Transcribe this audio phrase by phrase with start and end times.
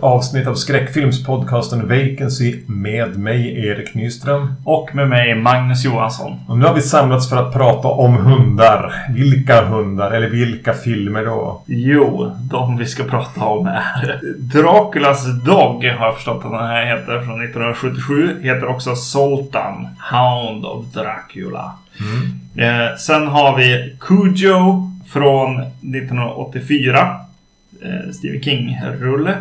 [0.00, 4.54] ett avsnitt av skräckfilmspodcasten Vacancy med mig, Erik Nyström.
[4.64, 6.40] Och med mig, Magnus Johansson.
[6.48, 8.92] Och nu har vi samlats för att prata om hundar.
[9.14, 10.10] Vilka hundar?
[10.10, 11.62] Eller vilka filmer då?
[11.66, 16.86] Jo, de vi ska prata om är Draculas Dog har jag förstått att den här
[16.86, 18.36] heter från 1977.
[18.42, 21.72] Heter också Sultan, Hound of Dracula.
[22.56, 27.16] Eh, sen har vi Cujo från 1984.
[27.82, 29.34] Eh, Stephen King-rulle.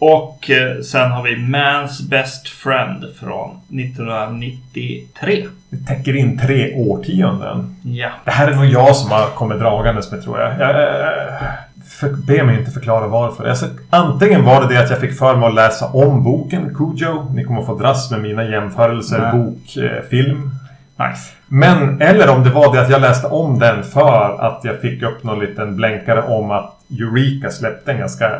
[0.00, 5.46] Och eh, sen har vi Man's Best Friend från 1993.
[5.70, 7.76] Det täcker in tre årtionden.
[7.82, 8.08] Ja.
[8.24, 10.60] Det här är nog jag som har kommit dragandes med tror jag.
[10.60, 11.42] jag eh,
[11.88, 13.48] för, be mig inte förklara varför.
[13.48, 17.32] Alltså, antingen var det det att jag fick för mig att läsa om boken Cujo.
[17.34, 19.32] Ni kommer få dras med mina jämförelser Nej.
[19.32, 20.50] bok, eh, film.
[20.96, 21.32] Nice.
[21.48, 25.02] Men, eller om det var det att jag läste om den för att jag fick
[25.02, 28.30] upp någon liten blänkare om att Eureka släppte en ganska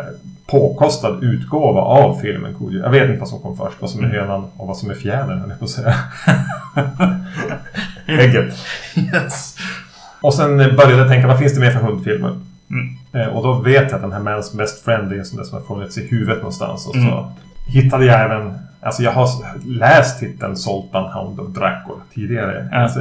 [0.51, 2.83] påkostad utgåva av filmen Cujo.
[2.83, 3.77] Jag vet inte vad som kom först.
[3.81, 5.95] Vad som är hönan och vad som är fjädern, höll jag på att säga.
[8.07, 8.55] Ägget.
[8.97, 9.57] Yes.
[10.21, 12.37] Och sen började jag tänka, vad finns det mer för hundfilmer?
[12.71, 12.97] Mm.
[13.13, 15.45] Eh, och då vet jag att den här Man's Best Friend är en sån där
[15.45, 16.87] som har funnits i huvudet någonstans.
[16.87, 17.25] Och så Mm.
[17.67, 18.59] hittade jag även...
[18.83, 19.29] Alltså jag har
[19.67, 22.69] läst titeln Sultan Hound of Dracula tidigare.
[22.73, 22.77] Ja.
[22.79, 23.01] Alltså,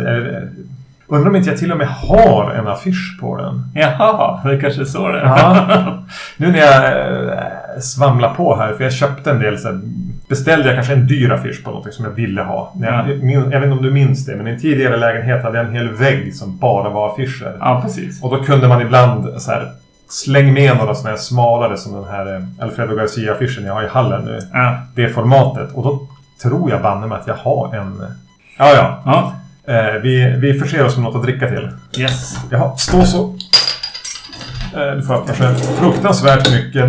[1.10, 3.72] undrar om inte jag till och med har en affisch på den.
[3.74, 5.26] Jaha, det kanske är så det är.
[5.26, 5.94] Ja.
[6.38, 9.80] Nu när jag eh, svamlar på här, för jag köpte en del så här,
[10.30, 12.74] Beställde jag kanske en dyr affisch på något som jag ville ha.
[12.82, 13.06] Jag, Ja.
[13.52, 15.74] jag vet inte om du minns det, men i en tidigare lägenhet hade jag en
[15.74, 17.58] hel vägg som bara var affischer.
[17.60, 18.24] ja, precis.
[18.24, 19.72] Och då kunde man ibland så här
[20.10, 23.88] Släng med några sådana här smalare som den här eh, Alfredo Garcia-affischen jag har i
[23.88, 24.40] hallen nu.
[24.54, 24.78] Ja.
[24.96, 25.70] Det formatet.
[25.74, 26.00] Och då
[26.42, 28.02] tror jag banne mig att jag har en...
[28.58, 29.02] Ja, ja.
[29.06, 29.34] ja.
[29.70, 31.70] Eh, vi, vi förser oss med något att dricka till.
[32.02, 32.38] Yes.
[32.52, 33.36] Jaha, stå så.
[34.76, 35.56] Eh, du får öppna själv.
[35.56, 36.86] Fruktansvärt mycket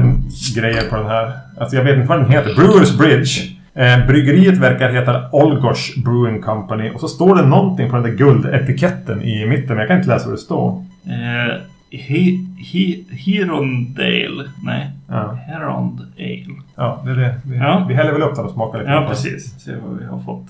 [0.57, 1.33] grejer på den här.
[1.59, 2.55] Alltså jag vet inte vad den heter.
[2.55, 3.57] Brewers Bridge.
[3.75, 6.91] Eh, bryggeriet verkar heta Olgosh Brewing Company.
[6.91, 9.69] Och så står det någonting på den där guldetiketten i mitten.
[9.69, 10.85] Men jag kan inte läsa vad det står.
[11.07, 11.57] Eh,
[11.99, 12.39] he,
[12.73, 14.49] he, Hirondale.
[14.65, 14.91] Nej.
[15.09, 16.47] Ja, Herond Ale.
[16.77, 17.35] ja det är det.
[17.45, 17.85] Vi, Ja.
[17.89, 18.91] vi häller väl upp den och smakar lite.
[18.91, 19.61] Ja, precis.
[19.65, 20.47] Se vad vi har fått.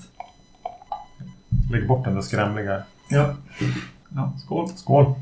[1.71, 2.81] Lägg bort den där skrämliga.
[3.09, 3.33] Ja.
[4.15, 4.69] Ja, skål.
[4.75, 5.13] Skål.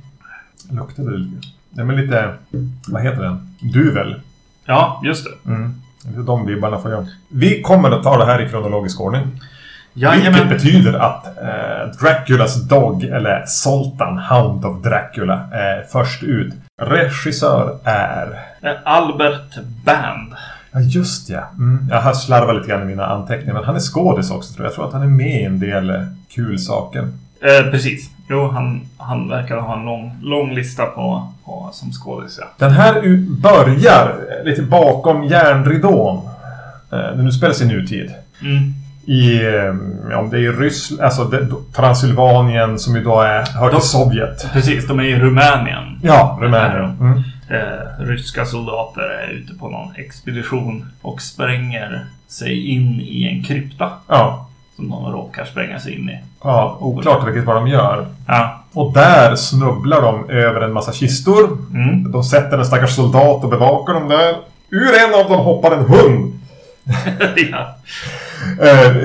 [0.71, 1.47] Luktade det lite?
[1.69, 2.33] Nej men lite...
[2.87, 3.55] Vad heter den?
[3.73, 4.21] Duvel.
[4.65, 5.49] Ja, just det.
[5.49, 5.81] Mm.
[6.03, 7.05] Det är de vibbarna får jag.
[7.29, 9.21] Vi kommer att ta det här i kronologisk ordning.
[9.93, 10.49] Vilket Jajamän.
[10.49, 16.53] betyder att eh, Draculas Dog, eller Sultan Hound of Dracula, är först ut.
[16.81, 18.39] Regissör är...
[18.61, 20.33] Eh, Albert Band.
[20.71, 21.43] Ja, just ja.
[21.57, 21.87] Mm.
[21.89, 23.53] Jag har slarvat lite grann i mina anteckningar.
[23.53, 24.69] Men han är skådis också tror jag.
[24.69, 26.01] Jag tror att han är med i en del eh,
[26.35, 27.07] kul saker.
[27.41, 28.09] Eh, precis.
[28.29, 32.37] Jo, han, han verkar ha en lång, lång lista på, på som skådis.
[32.41, 32.47] Ja.
[32.57, 36.29] Den här börjar eh, lite bakom järnridån.
[36.91, 38.11] Eh, nu spelas i nutid.
[38.41, 38.73] Mm.
[39.05, 44.47] I, eh, om det är Ryssland, alltså det, Transylvanien som då är, hör till Sovjet.
[44.53, 45.99] Precis, de är i Rumänien.
[46.03, 46.97] Ja, Rumänien.
[46.99, 47.23] Mm.
[47.49, 53.89] Eh, ryska soldater är ute på någon expedition och spränger sig in i en krypta.
[54.07, 54.49] Ja.
[54.75, 56.19] Som de råkar spränga sig in i.
[56.43, 58.07] ja, oklart riktigt vad de gör.
[58.27, 58.63] Ja.
[58.73, 61.57] Och där snubblar de över en massa kistor.
[61.73, 62.11] Mm.
[62.11, 64.35] De sätter en stackars soldat och bevakar dem där.
[64.69, 66.39] Ur en av dem hoppar en hund.
[67.51, 67.75] ja.
[68.65, 68.95] Eh,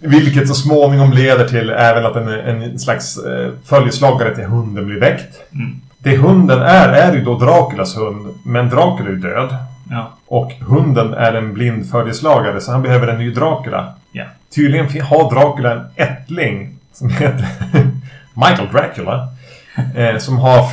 [0.00, 5.00] vilket så småningom leder till även att en, en slags eh, följeslagare till hunden blir
[5.00, 5.52] väckt.
[5.52, 5.80] Mm.
[6.02, 8.34] Det hunden är, är ju då Draculas hund.
[8.44, 9.56] Men Dracula är ju död.
[9.90, 10.12] Ja.
[10.26, 13.94] Och hunden är en blind följeslagare så han behöver en ny Dracula.
[14.12, 14.24] Ja.
[14.54, 17.46] Tydligen har Dracula en ättling som heter
[18.34, 19.28] Michael Dracula.
[19.94, 20.66] Eh, som har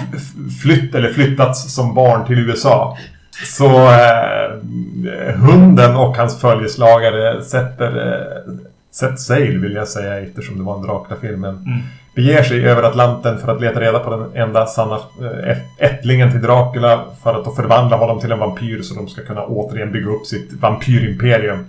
[0.62, 2.98] flytt eller flyttats som barn till USA.
[3.46, 8.54] Så eh, hunden och hans följeslagare sätter, eh,
[9.00, 11.42] sätter sail vill jag säga eftersom det var en Dracula-film.
[11.42, 11.80] men Mm.
[12.16, 16.42] Beger sig över Atlanten för att leta reda på den enda sanna eh, ättlingen till
[16.42, 17.04] Dracula.
[17.24, 20.26] För att då förvandla honom till en vampyr så de ska kunna återigen bygga upp
[20.26, 21.66] sitt vampyrimperium.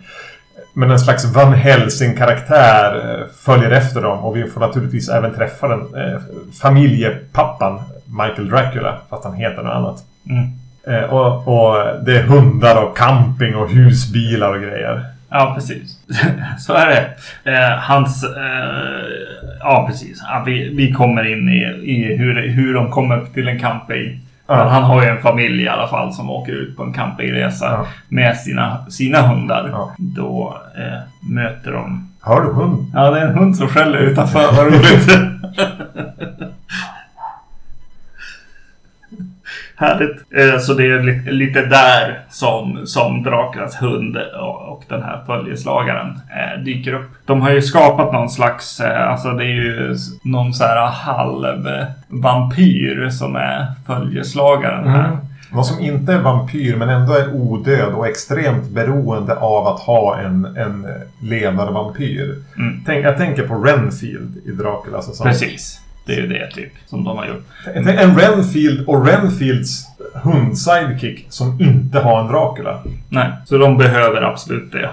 [0.75, 5.69] Men en slags Van Helsing-karaktär eh, följer efter dem och vi får naturligtvis även träffa
[5.69, 6.21] den eh,
[6.63, 10.05] familjepappan Michael Dracula, fast han heter något annat.
[10.31, 10.49] Mm.
[10.87, 15.05] Eh, och, och det är hundar och camping och husbilar och grejer.
[15.31, 15.99] Ja, precis.
[16.59, 17.11] Så är det.
[17.53, 18.25] Eh, hans...
[18.25, 19.05] Eh,
[19.61, 20.23] ja, precis.
[20.27, 24.21] Ja, vi, vi kommer in i, i hur, hur de kommer till en camping.
[24.47, 24.69] Ja.
[24.69, 27.87] Han har ju en familj i alla fall som åker ut på en campingresa Ja.
[28.09, 29.69] med sina, sina hundar.
[29.73, 29.95] Ja.
[29.99, 32.09] Då eh, möter de...
[32.23, 32.91] Hör du hund?
[32.95, 34.53] Ja, det är en hund som skäller utanför.
[34.57, 35.19] Vad roligt.
[39.79, 40.17] Härligt.
[40.31, 46.63] Eh, så det är lite, där som, som Draculas hund och, den här följeslagaren eh,
[46.65, 47.11] dyker upp.
[47.27, 51.67] De har ju skapat någon slags, eh, alltså det är ju någon så här halv
[52.09, 55.05] vampyr som är följeslagaren här.
[55.05, 55.17] Mm.
[55.53, 60.19] Någon som inte är vampyr men ändå är odöd och extremt beroende av att ha
[60.19, 60.87] en, en
[61.21, 62.35] ledarvampyr.
[62.59, 62.81] Mm.
[62.87, 64.97] Tänk, jag tänker på Renfield i Dracula.
[64.97, 65.81] Alltså, som- Precis.
[66.09, 67.47] Det är ju det typ som de har gjort.
[67.75, 72.79] En Renfield och Renfields hund-sidekick som inte har en Dracula.
[73.09, 74.91] Nej, så de behöver absolut det.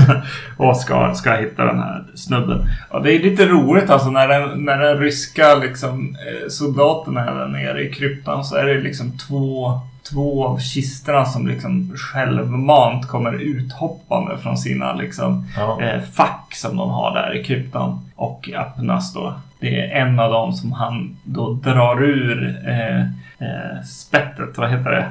[0.56, 2.66] och ska, ska hitta den här snubben.
[2.90, 7.34] Ja, det är lite roligt alltså när den, när den ryska liksom, eh, soldaterna är
[7.34, 9.80] där nere i kryptan så är det liksom två,
[10.12, 15.80] två av kistorna som liksom självmant kommer uthoppande från sina liksom, Ja.
[15.82, 19.34] eh, fack som de har där i kryptan och öppnas då.
[19.64, 23.00] Det är en av dem som han då drar ur eh,
[23.38, 25.06] eh, spettet, vad heter det?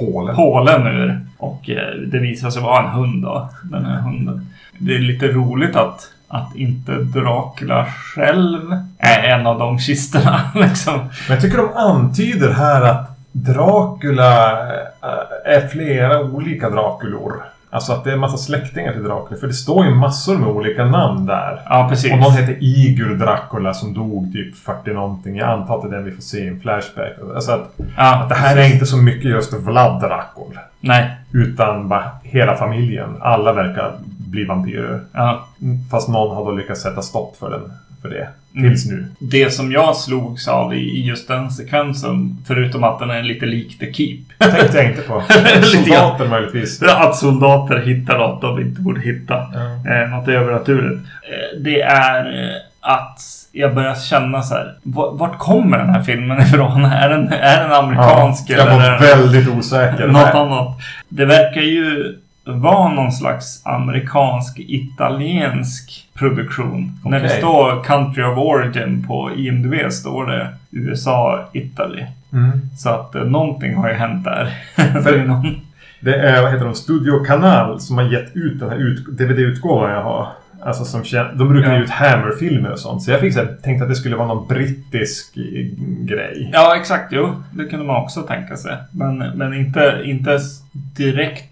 [0.00, 0.36] Polen.
[0.36, 1.20] pålen ur.
[1.38, 3.50] Och eh, det visar sig vara en hund då.
[3.62, 4.46] Den här hunden.
[4.78, 10.40] Det är lite roligt att, att inte Dracula själv är en av de kistorna.
[10.54, 10.98] Liksom.
[10.98, 17.42] Men jag tycker de antyder här att Dracula eh, är flera olika Draculor.
[17.70, 19.40] Alltså att det är en massa släktingar till Dracula.
[19.40, 21.62] För det står ju massor med olika namn där.
[21.64, 22.12] Ja, precis.
[22.12, 25.36] Och någon heter Igur Dracula som dog typ 40 någonting.
[25.36, 27.12] Jag antar att det är den vi får se i en Flashback.
[27.34, 30.58] Alltså att, ja, att det här är inte så mycket just Vlad Dracul.
[30.80, 31.10] Nej.
[31.32, 33.16] Utan bara hela familjen.
[33.20, 35.00] Alla verkar bli vampyrer.
[35.12, 35.46] Ja.
[35.90, 37.72] Fast någon har då lyckats sätta stopp för, den,
[38.02, 38.28] för det.
[38.56, 38.68] Mm.
[38.70, 39.06] Tills nu.
[39.18, 43.78] Det som jag slogs av i just den sekvensen, förutom att den är lite lik
[43.78, 44.18] The Keep.
[44.38, 45.22] Tänkte jag inte på.
[45.62, 46.82] Soldater möjligtvis.
[46.82, 49.34] Att soldater hittar något de inte borde hitta.
[49.34, 49.92] Ja.
[49.94, 51.00] Eh, något övernaturligt.
[51.04, 53.20] Eh, det är eh, att
[53.52, 54.74] jag börjar känna så här.
[54.82, 56.84] va- Vart kommer den här filmen ifrån?
[56.84, 58.50] Är den, är den amerikansk?
[58.50, 60.06] Ja, jag var väldigt osäker.
[60.06, 60.32] något Nej.
[60.32, 60.78] annat?
[61.08, 62.14] Det verkar ju
[62.46, 67.00] vara någon slags amerikansk-italiensk produktion.
[67.04, 72.02] När det står Country of Origin på IMDB står det USA, Italy.
[72.32, 72.50] Mm.
[72.78, 74.54] Så att eh, någonting har ju hänt där.
[75.02, 75.54] För-
[76.00, 79.90] Det är vad heter de, Studio Kanal som har gett ut den här ut, DVD-utgåvan
[79.90, 80.28] jag har.
[80.64, 81.02] Alltså som
[81.34, 81.82] de brukar ge Ja.
[81.82, 83.02] ut Hammer-filmer och sånt.
[83.02, 85.42] Så jag fick så här, tänkte att det skulle vara någon brittisk eh,
[86.06, 86.50] grej.
[86.52, 87.12] Ja, exakt.
[87.12, 88.76] Jo, det kunde man också tänka sig.
[88.90, 90.38] Men, men inte, inte
[90.96, 91.44] direkt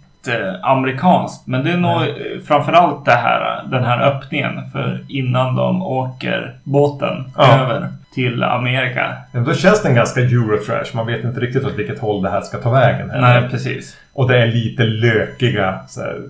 [0.63, 1.47] amerikanskt.
[1.47, 2.09] Men det är nog eh,
[2.47, 4.71] framförallt det här, den här öppningen.
[4.73, 7.61] För innan de åker båten Ja.
[7.61, 9.13] över till Amerika.
[9.33, 10.97] Men då känns den ganska Eurotrash.
[10.97, 13.11] Man vet inte riktigt åt vilket håll det här ska ta vägen.
[13.11, 13.41] heller.
[13.41, 13.97] Nej, precis.
[14.13, 16.21] Och det är lite lökiga här,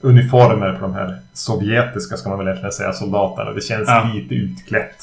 [0.00, 3.50] uniformer på de här sovjetiska, ska man väl egentligen säga, soldaterna.
[3.52, 4.10] Det känns Ja.
[4.14, 4.96] lite utklätt.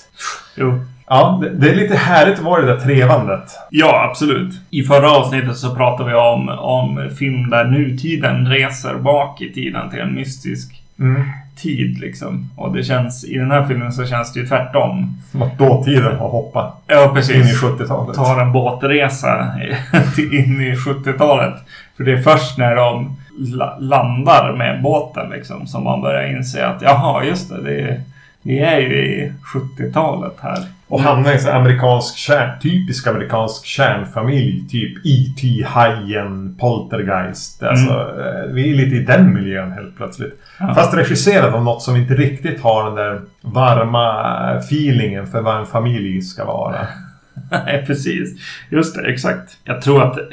[0.56, 0.80] Jo.
[1.08, 3.44] Ja, det, det är lite härligt att vara i det där trevandet.
[3.70, 4.54] Ja, absolut.
[4.70, 9.90] I förra avsnittet så pratade vi om, om film där nutiden reser bak i tiden
[9.90, 11.24] till en mystisk Mm.
[11.62, 12.50] tid liksom.
[12.58, 15.18] Och det känns, i den här filmen så känns det ju tvärtom.
[15.32, 17.62] Som att dåtiden har hoppat Ja, in i precis.
[17.62, 18.16] 70-talet.
[18.16, 19.52] tar en båtresa
[20.18, 21.54] in i 70-talet.
[21.98, 26.68] För det är först när de la- landar med båten liksom som man börjar inse
[26.68, 28.02] att jaha, just det, det är,
[28.46, 30.66] vi är ju i 70-talet här.
[30.88, 34.68] Och hamnar i en amerikansk kärn, typisk amerikansk kärnfamilj.
[34.70, 35.66] Typ E.T.
[35.68, 37.64] Hajen, Poltergeist.
[37.64, 40.42] Alltså, eh, vi är lite i den miljön helt plötsligt.
[40.60, 40.76] Ja.
[40.76, 45.66] Fast regisserad av något som inte riktigt har den där varma feelingen för vad en
[45.66, 46.88] familj ska vara.
[47.52, 48.40] Nej, precis.
[48.70, 49.58] Just det, exakt.
[49.64, 50.24] Jag tror att eh,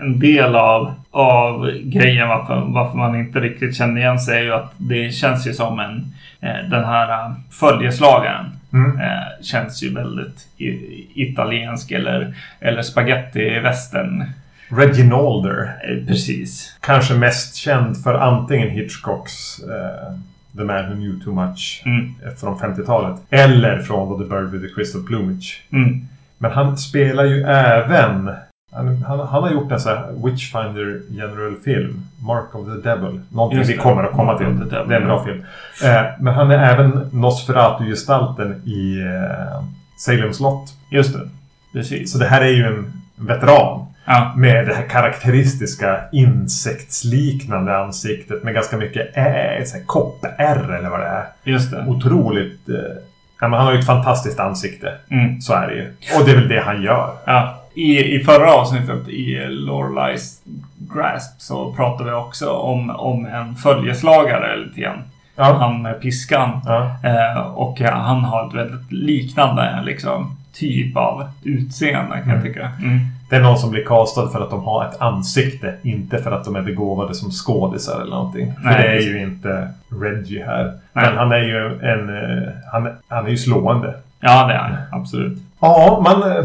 [0.00, 4.52] en del av, av grejen varför, varför man inte riktigt känner igen sig är ju
[4.52, 8.46] att det känns ju som en eh, den här eh, följeslagaren.
[8.72, 9.00] Mm.
[9.00, 10.46] Eh, känns ju väldigt
[11.14, 14.24] italiensk eller, eller spaghetti-västern.
[14.68, 15.72] Reginalder.
[15.88, 16.76] Eh, precis.
[16.80, 20.14] Kanske mest känd för antingen Hitchcocks eh,
[20.56, 22.14] The Man Who Knew Too Much Mm.
[22.24, 23.20] eh, från 50-talet.
[23.30, 25.62] Eller från The Bird with the Crystal Plumage.
[25.72, 26.08] Mm.
[26.38, 28.30] Men han spelar ju även...
[28.72, 32.06] Han, han, han har gjort en sån här Witchfinder General-film.
[32.22, 33.20] Mark of the Devil.
[33.28, 34.68] Någonting Just vi kommer att komma till.
[34.68, 35.44] det är en bra film.
[35.84, 39.64] Eh, men han är även Nosferatu-gestalten i eh,
[39.96, 40.70] Salem slott.
[40.90, 41.28] Just det.
[41.72, 42.12] Precis.
[42.12, 43.86] Så det här är ju en veteran.
[44.04, 44.32] Ja.
[44.36, 51.26] Med det här karaktäristiska insektsliknande ansiktet med ganska mycket här koppärr eller vad det är.
[51.44, 51.84] Just det.
[51.88, 52.68] Otroligt...
[52.68, 52.74] Eh,
[53.36, 54.94] han har ju ett fantastiskt ansikte.
[55.10, 55.40] Mm.
[55.40, 55.92] Så är det ju.
[56.18, 57.14] Och det är väl det han gör.
[57.24, 57.59] Ja.
[57.80, 60.42] I, I förra avsnittet i Loreleis
[60.94, 64.98] Grasp så pratade vi också om, om en följeslagare lite grann.
[65.36, 65.44] Ja.
[65.44, 66.60] Han med piskan.
[66.66, 66.96] Ja.
[67.04, 72.42] Eh, och han har ett väldigt liknande liksom, typ av utseende kan jag Mm.
[72.42, 72.70] tycka.
[72.82, 72.98] Mm.
[73.30, 75.74] Det är någon som blir castad för att de har ett ansikte.
[75.82, 78.52] Inte för att de är begåvade som skådisar eller någonting.
[78.54, 79.68] För Nej, det är ju inte
[80.00, 80.64] Reggie här.
[80.92, 81.04] Nej.
[81.06, 82.08] Men han är ju en...
[82.08, 83.94] eh, Han, han är ju slående.
[84.20, 84.76] Ja, det är han.
[85.00, 85.38] Absolut.
[85.60, 86.44] Ja, man eh,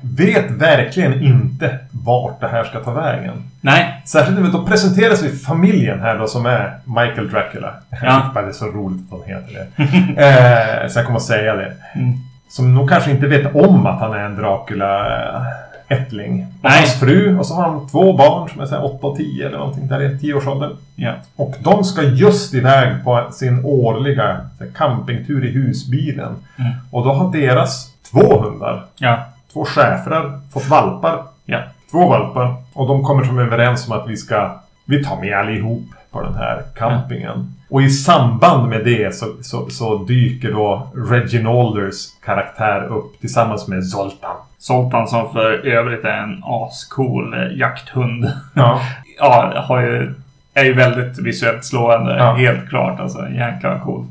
[0.00, 3.42] vet verkligen inte vart det här ska ta vägen.
[3.60, 4.02] Nej.
[4.04, 7.74] Särskilt när då presenteras vi familjen här då som är Michael Dracula.
[8.02, 8.30] Ja.
[8.34, 9.66] Det är så roligt att de heter det.
[10.82, 11.72] eh, så jag kommer att säga det.
[11.94, 12.12] Mm.
[12.48, 16.46] Som nog kanske inte vet om att han är en Dracula-ättling.
[16.62, 16.78] Nej.
[16.78, 19.46] hans fru och så har han två barn som är så här 8 och 10
[19.46, 20.76] eller någonting där i 10-årsåldern.
[20.96, 21.12] Ja.
[21.36, 24.40] Och de ska just iväg på sin årliga
[24.76, 26.36] campingtur i husbilen.
[26.58, 26.72] Mm.
[26.90, 29.18] Och då har deras två hundar, Ja.
[29.52, 31.22] Två schäfrar, fått valpar.
[31.44, 31.58] Ja.
[31.90, 32.54] Två valpar.
[32.72, 34.50] Och de kommer som överens om att vi ska...
[34.84, 37.54] Vi tar med allihop på den här campingen.
[37.70, 43.86] Och i samband med det så, så, så dyker då Reginalders karaktär upp tillsammans med
[43.86, 44.36] Zoltan.
[44.58, 48.32] Zoltan som för övrigt är en ascool jakthund.
[48.54, 48.80] Ja.
[49.18, 50.14] ja, har ju,
[50.54, 52.16] är ju väldigt visuellt slående.
[52.16, 52.34] Ja.
[52.34, 53.28] Helt klart alltså.
[53.28, 54.10] Jäklar vad coolt.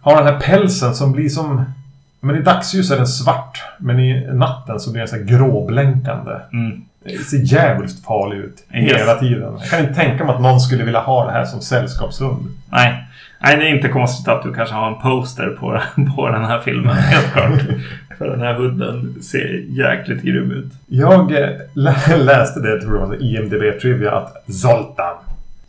[0.00, 1.64] Har den här pälsen som blir som...
[2.20, 3.62] Men i dagsljus är den svart.
[3.78, 6.30] Men i natten så blir den så här gråblänkande.
[6.52, 6.80] Mm.
[7.04, 8.64] Det ser jävligt farlig ut.
[8.74, 9.00] Yes.
[9.00, 9.56] Hela tiden.
[9.60, 12.46] Jag kan inte tänka mig att någon skulle vilja ha det här som sällskapshund.
[12.70, 13.04] Nej.
[13.42, 15.80] Nej, det är inte konstigt att du kanske har en poster på,
[16.16, 16.96] på den här filmen.
[16.96, 17.60] Helt klart.
[18.18, 20.72] För den här hunden ser jäkligt grym ut.
[20.86, 25.14] Jag eh, lä- läste det, tror jag, var IMDB-trivia att Zoltan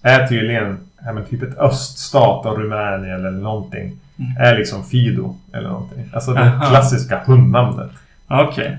[0.01, 3.91] är tydligen ja, men typ ett öststat av Rumänien eller någonting.
[4.39, 6.05] Är liksom Fido eller någonting.
[6.13, 6.69] Alltså det Aha.
[6.69, 7.91] klassiska hundnamnet.
[8.27, 8.77] Okej.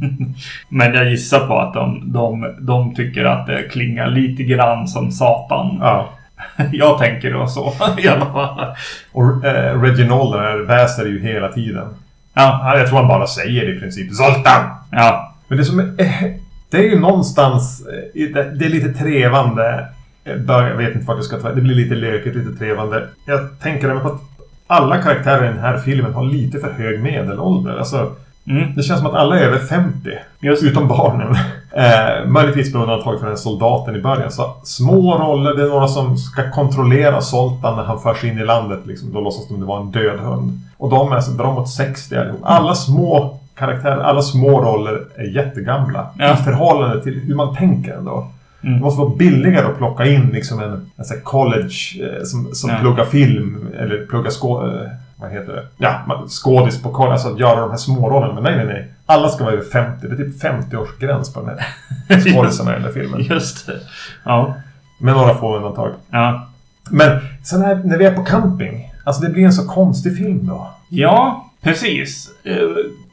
[0.68, 5.12] Men jag gissar på att de, de, de tycker att det klingar lite grann som
[5.12, 5.78] Satan.
[5.80, 6.10] Ja.
[6.72, 8.74] Jag tänker då så i alla fall.
[9.12, 11.86] Och eh, Reginald väser ju hela tiden.
[12.34, 14.64] Ja, Ja, Jag tror han bara säger i princip Zoltan!
[14.90, 16.30] ja, Men det som är, eh,
[16.70, 19.86] det är ju någonstans, eh, det, är lite trevande.
[20.24, 23.06] Eh, Jag vet inte vart jag ska ta Det blir lite lökigt, lite trevande.
[23.26, 24.20] Jag tänker även på att
[24.66, 27.78] alla karaktärer i den här filmen har lite för hög medelålder.
[27.78, 28.12] Alltså,
[28.46, 30.10] mm, det känns som att alla är över 50.
[30.40, 30.62] Just.
[30.62, 31.36] Utom barnen.
[31.76, 34.30] Eh, möjligtvis med undantag för den soldaten i början.
[34.30, 38.44] Så små roller, det är några som ska kontrollera Zoltan när han förs in i
[38.44, 38.80] landet.
[38.84, 40.60] Liksom, då låtsas de det var en död hund.
[40.76, 42.40] Och de är så drar mot 60 allihop.
[42.42, 46.06] Alla små karaktärer, alla små roller är jättegamla.
[46.18, 46.34] Ja.
[46.34, 48.26] I förhållande till hur man tänker ändå.
[48.66, 48.74] Mm.
[48.78, 52.70] Det måste vara billigare att plocka in liksom en, en här college eh, som, som
[52.70, 52.76] Ja.
[52.80, 54.66] pluggar film eller pluggar skå...
[54.66, 55.62] Eh, vad heter det?
[55.76, 57.12] Ja, skådis på college.
[57.12, 58.34] Alltså att göra de här smårollerna.
[58.34, 58.88] Men nej, nej, nej.
[59.06, 60.06] Alla ska vara över 50.
[60.08, 63.22] Det är typ 50-årsgräns på den här skådisarna i den här filmen.
[63.22, 63.80] just det.
[64.24, 64.54] Ja,
[65.00, 65.92] Med några få undantag.
[66.10, 66.48] ja.
[66.90, 68.92] Men sen här, när vi är på camping.
[69.04, 70.70] Alltså det blir en så konstig film då.
[70.88, 72.28] Ja, precis.
[72.44, 72.56] Eh,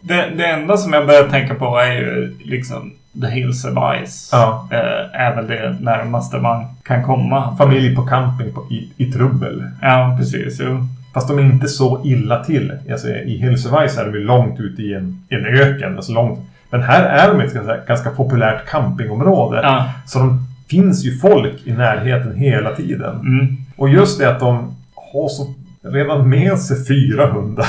[0.01, 3.71] Det, det enda som jag börjar tänka på är ju liksom The Hills of
[4.05, 4.29] Ice.
[4.31, 4.67] Ja.
[4.71, 7.57] Eh, Är väl det närmaste man kan komma.
[7.57, 9.63] Familj på camping på, i, i trubbel.
[9.81, 10.59] Ja, precis.
[10.63, 10.85] Jo.
[11.13, 12.73] Fast de är inte så illa till.
[12.91, 15.95] Alltså, I Hills of Ice är de ju långt ute i en, en öken.
[15.95, 16.39] Alltså långt.
[16.69, 19.59] Men här är de ett ganska, ganska populärt campingområde.
[19.63, 19.85] Ja.
[20.05, 23.15] Så de finns ju folk i närheten hela tiden.
[23.19, 23.57] Mm.
[23.77, 25.53] Och just det att de har så
[25.83, 27.67] redan med sig fyra hundar.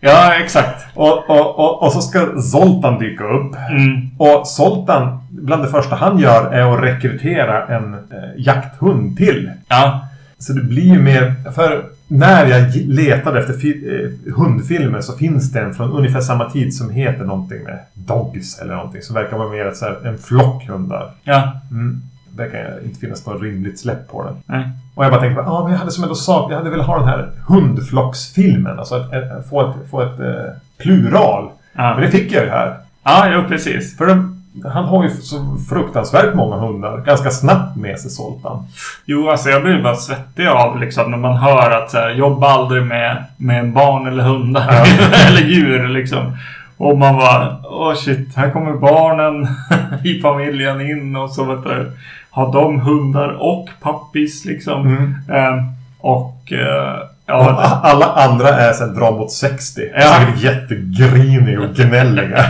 [0.00, 0.86] Ja, exakt.
[0.94, 3.56] Och, och, och, och så ska Zoltan dyka upp.
[3.70, 4.10] Mm.
[4.18, 7.98] Och Zoltan, bland det första han gör är att rekrytera en eh,
[8.36, 9.50] jakthund till.
[9.68, 10.08] Ja.
[10.38, 11.34] Så det blir ju mer...
[11.54, 16.74] För när jag letade efter eh, hundfilmer så finns det en från ungefär samma tid
[16.74, 19.02] som heter någonting med Dogs eller någonting.
[19.02, 21.10] Som verkar vara mer så här, en flock hundar.
[21.24, 21.52] Ja.
[21.70, 22.02] Mm.
[22.38, 24.34] Det kan inte finnas något rimligt släpp på den.
[24.46, 24.68] Nej.
[24.94, 26.86] Och jag bara tänkte, ja ah, men jag hade som ändå sak, jag hade velat
[26.86, 28.78] ha den här hundflocksfilmen.
[28.78, 31.50] Alltså ett, ett, få ett, få ett eh, plural.
[31.72, 31.96] Men Ja.
[32.00, 32.74] det fick jag ju här.
[33.04, 33.96] Ja, jo, precis.
[33.96, 36.98] För den, han har ju så fruktansvärt många hundar.
[36.98, 38.66] Ganska snabbt med sig Zoltan.
[39.04, 42.46] Jo, alltså jag blir bara svettig av liksom när man hör att så här, jobba
[42.48, 44.66] aldrig med, med barn eller hundar.
[44.70, 44.84] Ja.
[45.28, 46.36] eller djur liksom.
[46.76, 49.48] Och man bara, åh shit, här kommer barnen
[50.04, 51.92] i familjen in och så vet du,
[52.38, 54.86] har de hundar och pappis liksom.
[54.86, 55.14] Mm.
[55.32, 55.64] Ehm,
[56.00, 59.80] och eh, ja, alla andra är sen dra mot 60.
[59.94, 60.00] Ja.
[60.00, 62.44] Säkert jättegrinig och gnälliga.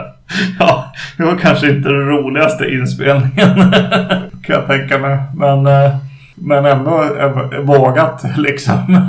[0.58, 3.56] ja, det var kanske inte den roligaste inspelningen
[4.42, 5.18] kan jag tänka mig.
[5.34, 5.96] Men, eh,
[6.34, 9.08] men ändå eh, vågat liksom.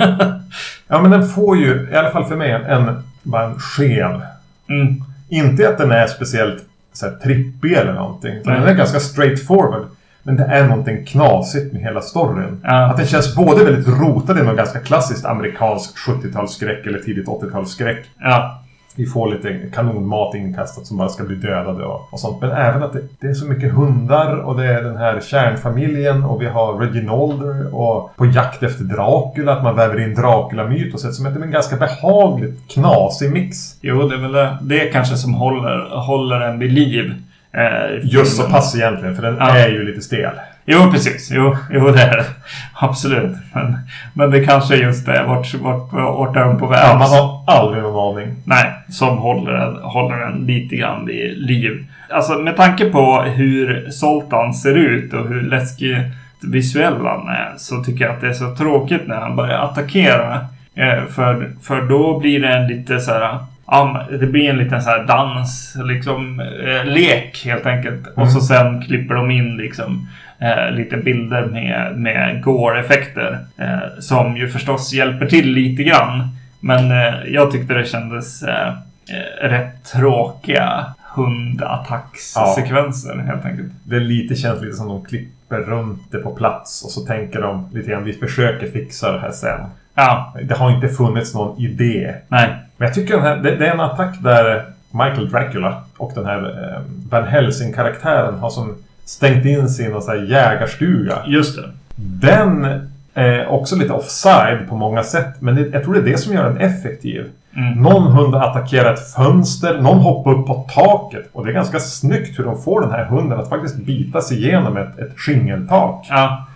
[0.88, 4.22] Ja men den får ju, i alla fall för mig, en, bara en skev.
[4.68, 5.02] mm.
[5.28, 8.34] Inte att den är speciellt så här, trippig eller någonting.
[8.44, 9.86] Den är ganska straightforward.
[10.26, 12.60] Men det är någonting knasigt med hela storyn.
[12.62, 12.90] Ja.
[12.90, 17.98] Att den känns både väldigt rotad i någon ganska klassiskt amerikansk 70-talsskräck eller tidigt 80-talsskräck.
[18.18, 18.62] Ja,
[18.96, 22.40] vi får lite kanonmat inkastat som bara ska bli dödade och, och sånt.
[22.40, 26.24] Men även att det, det, är så mycket hundar och det är den här kärnfamiljen
[26.24, 29.52] och vi har Reginalder och på jakt efter Dracula.
[29.52, 33.56] Att man väver in Dracula-mytoset som är en ganska behagligt knasig mix.
[33.80, 37.14] Jo, det är väl det, det kanske som håller, håller en vid liv.
[37.56, 39.56] Eh, Just så pass egentligen, för den ja.
[39.56, 40.32] är ju lite stel.
[40.64, 41.30] Jo, precis.
[41.34, 42.24] Jo, jo det är det.
[42.74, 43.36] Absolut.
[43.52, 43.76] Men,
[44.14, 45.24] men det kanske är just det.
[45.26, 46.80] Vart, vart, vart är de på väg?
[46.82, 48.34] Ja, man har aldrig någon aning.
[48.44, 51.86] Nej, som håller en, håller en lite grann vid liv.
[52.10, 55.96] Alltså med tanke på hur Zoltan ser ut och hur läskig
[56.42, 60.46] visuell han är så tycker jag att det är så tråkigt när han börjar attackera.
[60.74, 64.82] Eh, för, för då blir det en lite så här Ja, det blir en liten
[64.82, 68.06] så här dans, liksom eh, lek helt enkelt.
[68.06, 68.12] Mm.
[68.14, 70.08] Och så sen klipper de in liksom
[70.38, 73.38] eh, lite bilder med, med gore-effekter.
[73.58, 76.28] Eh, som ju förstås hjälper till lite grann.
[76.60, 83.22] Men eh, jag tyckte det kändes eh, eh, rätt tråkiga hundattackssekvenser ja.
[83.22, 83.72] helt enkelt.
[83.84, 87.40] Det är lite känns lite som de klipper runt det på plats och så tänker
[87.40, 89.60] de lite grann vi försöker fixa det här sen.
[89.94, 90.34] Ja.
[90.42, 92.14] Det har inte funnits någon idé.
[92.28, 92.48] Nej.
[92.76, 96.26] Men jag tycker den här, det, det är en attack där Michael Dracula och den
[96.26, 101.22] här eh, Van Helsing-karaktären har som stängt in sig i någon sån här jägarstuga.
[101.26, 101.70] Just det.
[101.96, 102.66] Den
[103.14, 105.40] är också lite offside på många sätt.
[105.40, 107.30] Men det, jag tror det är det som gör den effektiv.
[107.56, 107.82] Mm.
[107.82, 111.28] Någon hund attackerar ett fönster, någon hoppar upp på taket.
[111.32, 114.36] Och det är ganska snyggt hur de får den här hunden att faktiskt bita sig
[114.36, 116.06] igenom ett, ett skingeltak.
[116.10, 116.46] Ja.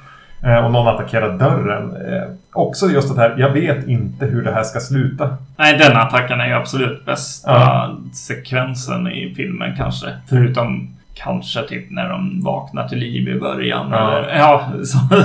[0.42, 1.96] Eh, och någon attackerar dörren.
[1.96, 5.36] Eh, också just det här, jag vet inte hur det här ska sluta.
[5.56, 7.96] Nej, den attacken är ju absolut bästa ja.
[8.12, 10.06] sekvensen i filmen kanske.
[10.28, 13.88] Förutom kanske typ när de vaknar till liv i början.
[13.90, 14.72] Ja, eller, ja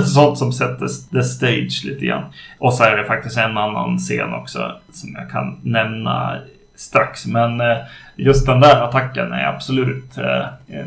[0.04, 2.24] sånt som sätter the stage lite grann.
[2.58, 6.36] Och så är det faktiskt en annan scen också som jag kan nämna
[6.76, 7.26] strax.
[7.26, 7.76] Men eh,
[8.16, 10.18] just den där attacken är absolut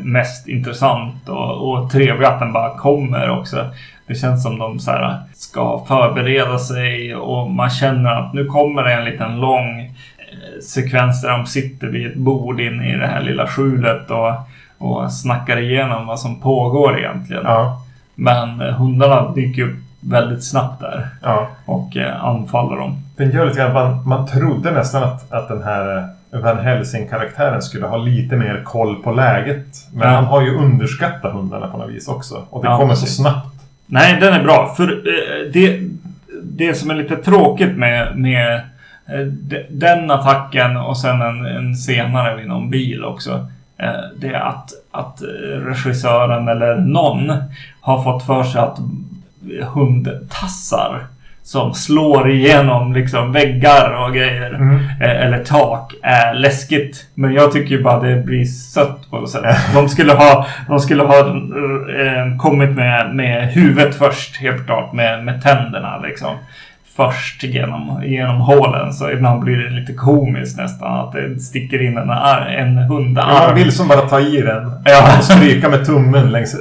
[0.02, 3.66] mest intressant och, och trevlig att den bara kommer också.
[4.10, 8.82] Det känns som de så här, ska förbereda sig och man känner att nu kommer
[8.82, 13.06] det en liten lång eh, sekvens där de sitter vid ett bord inne i det
[13.06, 14.32] här lilla skjulet och,
[14.78, 17.42] och snackar igenom vad som pågår egentligen.
[17.44, 17.82] Ja.
[18.14, 21.48] Men eh, hundarna dyker upp väldigt snabbt där ja.
[21.66, 22.96] och eh, anfaller dem.
[23.16, 27.86] Den gör lite grann, man, man trodde nästan att, att den här Van Helsing-karaktären skulle
[27.86, 29.66] ha lite mer koll på läget.
[29.92, 30.14] Men ja.
[30.14, 32.42] han har ju underskattat hundarna på något vis också.
[32.50, 33.16] Och det ja, kommer precis.
[33.16, 33.49] så snabbt
[33.92, 34.74] Nej, den är bra.
[34.76, 35.80] För eh, det,
[36.42, 38.54] det som är lite tråkigt med, med
[39.06, 39.26] eh,
[39.70, 43.46] den attacken och sen en, en senare vid någon bil också.
[43.76, 45.22] Eh, det är att, att
[45.64, 47.32] regissören eller någon
[47.80, 48.78] har fått för sig att
[49.74, 51.06] hundtassar
[51.42, 54.54] som slår igenom liksom väggar och grejer.
[54.54, 54.76] Mm.
[54.76, 55.94] Eh, eller tak.
[56.02, 57.06] Är läskigt.
[57.14, 59.56] Men jag tycker ju bara det blir sött på något sätt.
[59.74, 64.92] De skulle ha, de skulle ha eh, kommit med, med huvudet först helt klart.
[64.92, 66.30] Med, med tänderna liksom.
[66.96, 68.92] Först genom, genom hålen.
[68.92, 70.98] Så ibland blir det lite komiskt nästan.
[70.98, 73.28] Att det sticker in en, en hundarm.
[73.28, 74.72] Ja, man vill som bara ta i den.
[74.84, 75.18] Ja.
[75.18, 76.56] Och stryka med tummen längs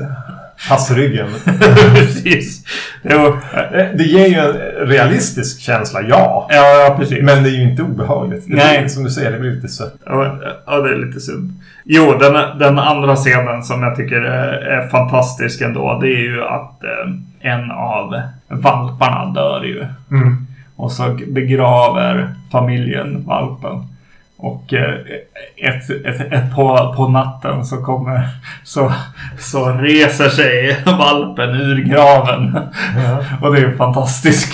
[0.70, 1.28] Passryggen.
[1.94, 2.64] precis.
[3.04, 3.38] Jo.
[3.54, 4.54] Eh, det ger ju en
[4.88, 6.48] realistisk känsla, ja.
[6.50, 7.24] Ja, ja precis.
[7.24, 8.48] Men det är ju inte obehagligt.
[8.48, 8.80] Det Nej.
[8.80, 9.96] Blir, som du säger, det blir lite sött.
[10.06, 11.54] Ja, ja, det är lite synd.
[11.84, 16.00] Jo, den, den andra scenen som jag tycker är, är fantastisk ändå.
[16.02, 19.86] Det är ju att eh, en av valparna dör ju.
[20.12, 20.48] Mm.
[20.76, 23.84] Och så begraver familjen valpen.
[24.42, 24.96] Och eh,
[25.58, 28.30] ett, ett, ett, på, på natten så kommer
[28.64, 28.94] så,
[29.40, 32.60] så reser sig valpen ur graven.
[32.98, 33.24] Ja.
[33.42, 34.52] Och det är en fantastisk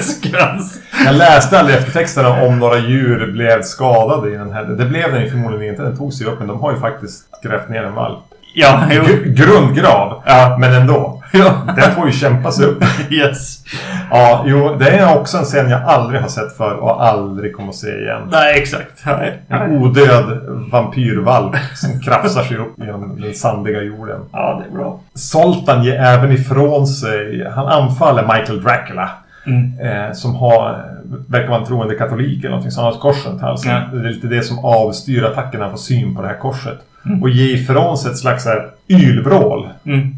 [0.00, 0.80] sekvens.
[1.04, 4.64] Jag läste aldrig eftertexterna om några djur blev skadade i den här.
[4.64, 5.82] Det blev den ju förmodligen inte.
[5.82, 8.18] Den tog sig upp men de har ju faktiskt grävt ner en valp.
[8.54, 8.82] Ja.
[9.24, 10.22] Grundgrav.
[10.26, 10.56] Ja.
[10.60, 11.17] Men ändå.
[11.32, 11.54] Ja.
[11.76, 12.84] Den får ju kämpa sig upp.
[13.10, 13.64] Yes.
[14.10, 17.68] Ja, jo, det är också en scen jag aldrig har sett för och aldrig kommer
[17.68, 18.22] att se igen.
[18.30, 19.02] Nej, exakt.
[19.06, 19.42] Nej.
[19.48, 20.40] En odöd
[20.72, 24.20] vampyrvalp som krafsar sig upp genom den sandiga jorden.
[24.32, 25.00] Ja, det är bra.
[25.14, 27.50] Zoltan ger även ifrån sig...
[27.54, 29.10] Han anfaller Michael Dracula.
[29.46, 29.80] Mm.
[29.80, 30.84] Eh, som har,
[31.28, 33.72] verkar vara en troende katolik eller någonting, som har ett kors runt halsen.
[33.72, 33.82] Ja.
[33.92, 36.78] Det är lite det som avstyr attacken när han får syn på det här korset.
[37.06, 37.22] Mm.
[37.22, 39.68] Och ge ifrån sig ett slags här ylvrål.
[39.84, 40.14] Mm.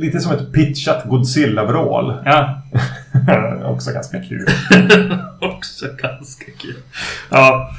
[0.00, 2.14] Lite som ett pitchat Godzilla-vrål.
[2.24, 2.62] Ja.
[3.64, 4.46] Också ganska kul.
[5.40, 6.76] Också ganska kul.
[7.30, 7.70] Ja.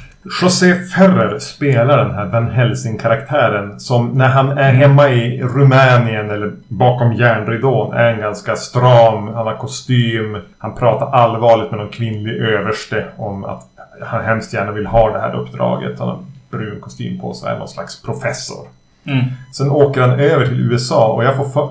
[0.42, 4.76] José Ferrer spelar den här Van Helsing-karaktären som när han är Mm.
[4.76, 11.06] hemma i Rumänien eller bakom järnridån är en ganska stram, han har kostym, han pratar
[11.06, 13.62] allvarligt med någon kvinnlig överste om att
[14.02, 15.98] han hemskt gärna vill ha det här uppdraget.
[15.98, 16.18] Han har
[16.50, 18.66] brun kostym på sig, är någon slags professor.
[19.04, 19.24] Mm.
[19.52, 21.70] Sen åker han över till USA och jag får för...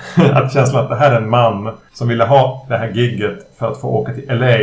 [0.33, 3.71] att känslan att det här är en man som ville ha det här gigget för
[3.71, 4.57] att få åka till LA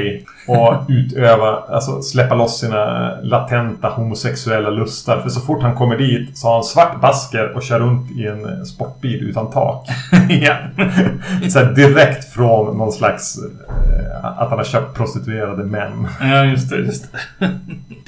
[0.54, 5.20] och utöva, alltså släppa loss sina latenta homosexuella lustar.
[5.20, 8.26] För så fort han kommer dit så har han svart basker och kör runt i
[8.26, 9.86] en sportbil utan tak.
[10.28, 10.54] ja.
[11.50, 13.38] så direkt från någon slags...
[13.38, 16.08] eh, Att han har köpt prostituerade män.
[16.20, 16.76] ja, just det.
[16.76, 17.48] Just det.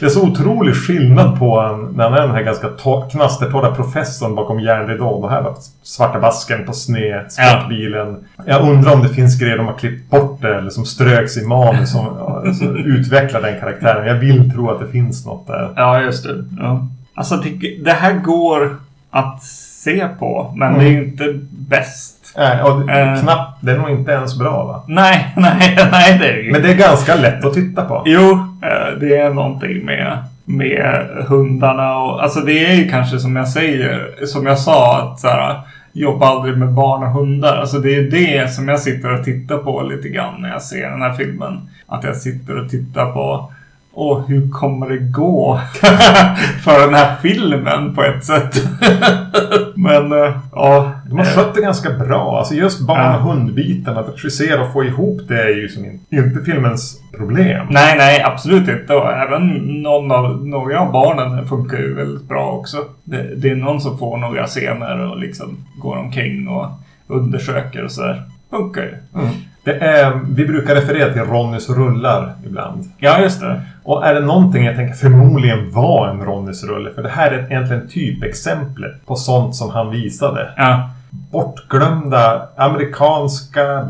[0.00, 3.74] Det är så otrolig skillnad på han när han är den här ganska to- knastertorra
[3.74, 5.24] professorn bakom järnridån.
[5.24, 8.16] Och här var svarta basken på sned, sportbilen.
[8.46, 11.46] Jag undrar om det finns grejer de har klippt bort det eller som ströks i
[11.46, 12.06] manus som
[12.46, 14.06] alltså, utvecklar den karaktären.
[14.06, 15.70] Jag vill tro att det finns något där.
[15.76, 16.44] Ja, just det.
[16.58, 16.86] Ja.
[17.14, 18.76] Alltså, det, det här går
[19.10, 19.42] att
[19.82, 20.80] se på, men Mm.
[20.80, 22.16] det är ju inte bäst.
[22.36, 23.20] Nej, och Eh.
[23.20, 24.82] knappt, det är nog inte ens bra va?
[24.86, 28.02] Nej, nej, nej, det är ju Men det är ganska lätt att titta på.
[28.06, 28.30] Jo,
[28.62, 33.48] eh, det är någonting med, med hundarna och alltså det är ju kanske som jag
[33.48, 35.60] säger, som jag sa att så här,
[35.92, 37.56] jobba aldrig med barn och hundar.
[37.56, 40.90] Alltså det är det som jag sitter och tittar på lite grann när jag ser
[40.90, 41.68] den här filmen.
[41.86, 43.52] Att jag sitter och tittar på
[43.92, 45.60] och hur kommer det gå
[46.64, 48.62] för den här filmen på ett sätt?
[49.74, 50.92] Men eh, ja.
[51.06, 52.38] De har skött det ganska bra.
[52.38, 56.00] Alltså just barn och hundbiten, att regissera och få ihop det är ju som in,
[56.10, 57.66] inte filmens problem.
[57.70, 58.94] Nej, nej, absolut inte.
[58.94, 59.46] Och även
[59.82, 62.76] någon av, några av barnen funkar ju väldigt bra också.
[63.04, 66.66] Det, det är någon som får några scener och liksom går omkring och
[67.06, 68.22] undersöker och sådär.
[68.50, 69.20] Funkar ju.
[69.20, 69.34] Mm.
[69.64, 72.84] Det är, vi brukar referera till Ronnys rullar ibland.
[72.98, 73.60] Ja, just det.
[73.82, 77.46] Och är det någonting jag tänker förmodligen var en Ronnys rulle, för det här är
[77.50, 80.50] egentligen typexemplet på sånt som han visade.
[80.56, 80.90] Ja.
[81.10, 83.88] Bortglömda amerikanska,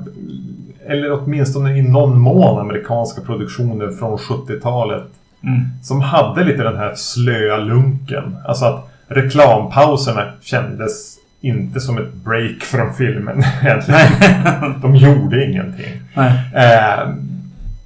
[0.86, 5.04] eller åtminstone i någon mån amerikanska produktioner från 70-talet.
[5.42, 5.60] Mm.
[5.82, 8.36] Som hade lite den här slöa lunken.
[8.46, 14.00] Alltså att reklampauserna kändes inte som ett break från filmen egentligen.
[14.82, 16.00] De gjorde ingenting.
[16.54, 17.08] Eh,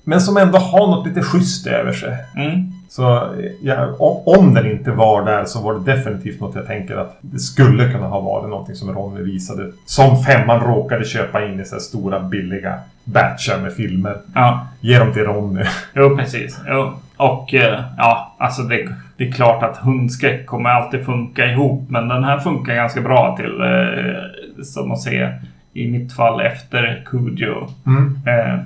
[0.05, 2.17] men som ändå har något lite schysst över sig.
[2.37, 2.73] Mm.
[2.89, 3.95] Så ja,
[4.27, 7.93] om den inte var där så var det definitivt något jag tänker att det skulle
[7.93, 9.73] kunna ha varit någonting som Ronny visade.
[9.87, 14.17] Som femman råkade köpa in i så stora billiga batchar med filmer.
[14.35, 14.67] Ja.
[14.81, 15.65] Ge dem till Ronny.
[15.95, 16.59] Jo, precis.
[16.69, 16.93] Jo.
[17.17, 21.91] Och eh, ja, alltså det, det är klart att hundskräck kommer alltid funka ihop.
[21.91, 25.29] Men den här funkar ganska bra till, eh, som att se
[25.73, 27.69] i mitt fall efter Cujo.
[27.87, 28.19] Mm.
[28.27, 28.59] Eh.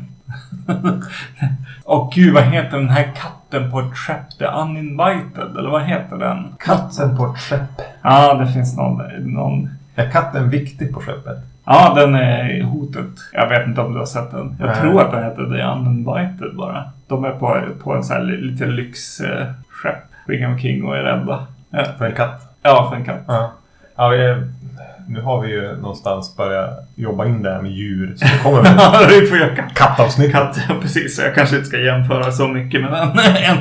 [1.85, 4.39] Och gud, vad heter den här katten på ett skepp?
[4.39, 6.45] The Uninvited, eller vad heter den?
[6.59, 7.81] Katten på ett skepp.
[8.03, 9.69] Ja, det finns någon, någon...
[9.95, 11.37] Är katten viktig på skeppet?
[11.65, 13.07] Ja, den är hotet.
[13.33, 14.57] Jag vet inte om du har sett den.
[14.59, 14.81] Jag Nej.
[14.81, 16.85] tror att den heter The Uninvited bara.
[17.09, 20.05] De är på, på en sån här li- lite lyxskepp.
[20.29, 21.47] Springer omkring och är rädda.
[21.99, 22.57] För en katt?
[22.63, 23.25] ja för en katt.
[23.27, 23.53] Ja.
[23.97, 24.49] ja är,
[25.09, 28.15] nu har vi ju någonstans börjat jobba in det här med djur.
[28.17, 29.75] Så det kommer väl Ja, vi får göra katt.
[29.75, 30.33] kattavsnitt.
[30.33, 30.59] katt.
[30.69, 31.19] Ja, precis.
[31.19, 33.59] Jag kanske inte ska jämföra så mycket med den än.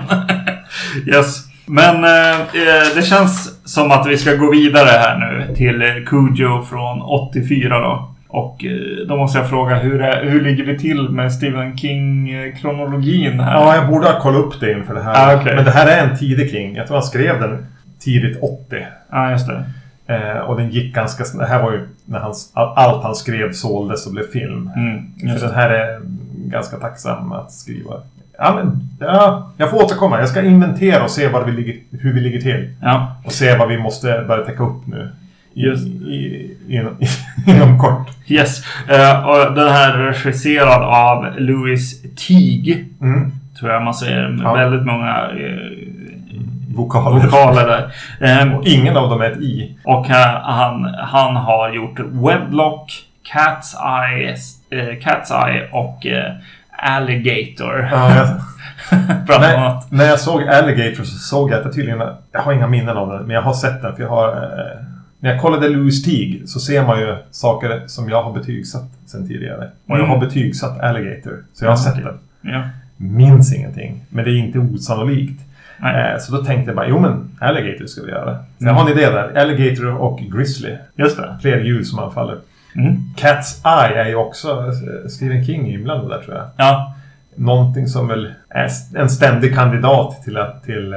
[1.07, 1.45] yes.
[1.65, 6.63] Men eh, eh, det känns som att vi ska gå vidare här nu till Cujo
[6.63, 8.15] från 84 då.
[8.37, 13.39] Och eh, då måste jag fråga hur, är, hur ligger vi till med Stephen King-kronologin
[13.39, 13.53] här?
[13.53, 15.33] Ja, jag borde ha kollat upp det inför det här.
[15.33, 15.55] Ah, okej.
[15.55, 16.75] Men det här är en tidig King.
[16.75, 17.65] Jag tror han skrev den
[17.99, 18.85] tidigt 80.
[19.11, 19.63] Ja, just det.
[20.15, 21.49] Eh, och den gick ganska snabbt.
[21.49, 24.71] Det här var ju när all- allt han skrev såldes och blev film.
[24.75, 25.55] Mm, Så just den det.
[25.55, 25.99] här är
[26.35, 27.93] ganska tacksam att skriva.
[28.39, 30.19] Ja, men, ja, jag får återkomma.
[30.19, 32.69] Jag ska inventera och se vi ligger, hur vi ligger till.
[32.81, 35.09] Ja, Och se vad vi måste börja täcka upp nu.
[35.65, 35.87] Just.
[35.87, 36.97] i, inom,
[37.47, 38.07] inom kort.
[38.27, 38.61] yes.
[38.89, 42.85] Eh, och den här är regisserad av Louis Teague.
[43.01, 43.31] Mm.
[43.59, 44.29] Tror jag man säger.
[44.29, 44.53] Med Ja.
[44.53, 45.87] väldigt många eh,
[46.75, 47.25] Vokaler.
[47.25, 47.91] vokaler där.
[48.27, 49.77] Ehm, Och ingen av dem är ett i.
[49.83, 52.91] Och eh, han, han har gjort Wedlock,
[53.33, 53.75] Cat's
[54.09, 54.35] Eye,
[55.01, 56.05] Cat's Eye och
[56.79, 57.89] Alligator.
[57.91, 58.27] Ja, jag,
[59.41, 62.01] när, när jag såg Alligator så såg jag att det tydligen...
[62.31, 63.95] Jag har inga minnen av den, men jag har sett den.
[63.95, 64.51] För jag har...
[65.17, 68.89] Eh, när jag kollade Louis Teague så ser man ju saker som jag har betygsatt
[69.05, 69.71] sen tidigare.
[69.85, 70.09] Och jag Mm.
[70.09, 71.43] har betygsatt Alligator.
[71.53, 72.19] Så jag har Ja, sett den.
[72.53, 72.63] Ja.
[72.97, 74.01] Minns ingenting.
[74.09, 75.41] Men det är inte osannolikt.
[75.79, 76.13] Nej.
[76.13, 78.35] Eh, så då tänkte jag bara, jo men Alligator ska vi göra.
[78.35, 78.67] Så Mm.
[78.67, 79.37] jag har en idé där.
[79.41, 80.77] Alligator och Grizzly.
[80.95, 81.37] Just det.
[81.41, 82.37] Fler djur som anfaller.
[82.75, 82.95] Mm.
[83.17, 86.45] Cat's Eye är ju också eh, Stephen King inblandad där tror jag.
[86.57, 86.93] Ja.
[87.35, 90.93] Någonting som väl är en ständig kandidat till att till...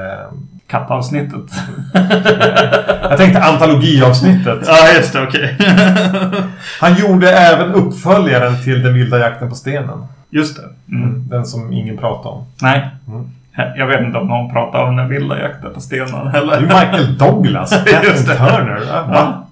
[0.71, 1.51] Kattavsnittet.
[3.03, 4.59] jag tänkte antologiavsnittet.
[4.67, 5.23] ja, just det.
[5.23, 5.57] Okej.
[6.81, 9.99] Han gjorde även uppföljaren till Den vilda jakten på stenen.
[10.31, 10.95] just det.
[10.97, 11.29] Mm.
[11.29, 12.45] Den som ingen pratar om.
[12.63, 12.91] Nej.
[13.09, 13.29] Mm.
[13.77, 16.61] Jag vet inte om någon pratar om den vilda jakten på stenen Det är heller.
[16.61, 17.73] Michael Douglas,
[18.05, 18.35] Just det.
[18.37, 18.81] Turner.
[18.89, 19.03] Ja,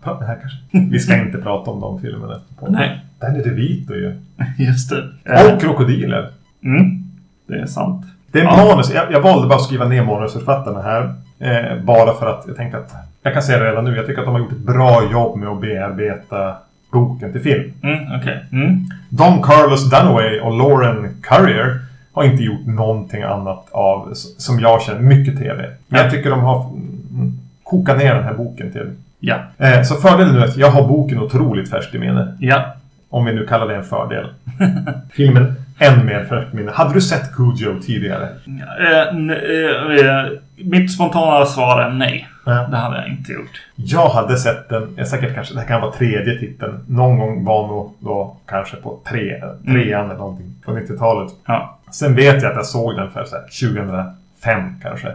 [0.05, 0.17] va?
[0.21, 0.59] Det här kanske.
[0.91, 2.35] Vi ska inte prata om de filmerna.
[2.61, 2.67] På.
[2.71, 4.17] Nej, Danny DeVito ju.
[4.59, 5.55] just det.
[5.55, 6.29] Och krokodiler.
[6.65, 7.05] Mm,
[7.49, 8.07] det är sant.
[8.39, 8.65] Det är Ja.
[8.69, 8.95] manus.
[8.95, 11.15] Jag, jag valde bara att skriva ner manusförfattarna här.
[11.39, 12.93] Eh, bara för att jag tänkte att...
[13.23, 13.97] Jag kan säga det redan nu.
[13.97, 16.55] Jag tycker att de har gjort ett bra jobb med att bearbeta
[16.93, 17.73] boken till film.
[17.83, 18.45] Mm, Okej.
[18.53, 18.81] Mm.
[19.09, 21.79] Don Carlos Dunaway och Lauren Currier
[22.13, 25.65] har inte gjort någonting annat av, som jag känner, mycket TV.
[25.89, 28.91] Men jag tycker de har mm, kokat ner den här boken till.
[29.21, 29.37] Ja.
[29.59, 32.37] Eh, så fördelen nu är att jag har boken otroligt färskt i minne.
[32.41, 32.63] Ja.
[33.11, 34.27] Om vi nu kallar det en fördel.
[35.13, 36.73] Filmen än mer färskt minne.
[36.73, 38.29] Hade du sett Cujo tidigare?
[38.81, 42.29] Eh, eh, eh, mitt spontana svar är nej.
[42.45, 43.63] Det hade jag inte gjort.
[43.75, 46.85] Jag hade sett den, jag säkert kanske, det här kan vara tredje titeln.
[46.89, 51.33] Någon gång var nog då kanske på tre, trean eller någonting från 90-talet.
[51.47, 51.79] Ja.
[51.91, 53.45] Sen vet jag att jag såg den för så här
[54.45, 55.09] 2005 kanske.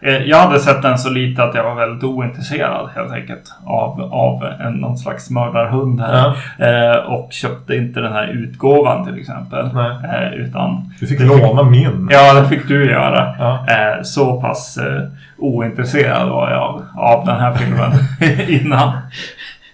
[0.00, 4.00] Eh, Jag hade sett den så lite att jag var väldigt ointresserad helt enkelt av,
[4.12, 6.26] av en, någon slags mördarhund här.
[6.58, 9.70] Eh, och köpte inte den här utgåvan till exempel.
[9.74, 9.90] Nej.
[10.04, 12.08] Eh, utan Du fick låna min.
[12.10, 13.34] Ja, det fick du göra.
[13.38, 13.66] Ja.
[13.68, 14.78] Eh, så pass
[15.38, 17.92] ointresserad var jag av, av den här filmen
[18.48, 18.92] innan.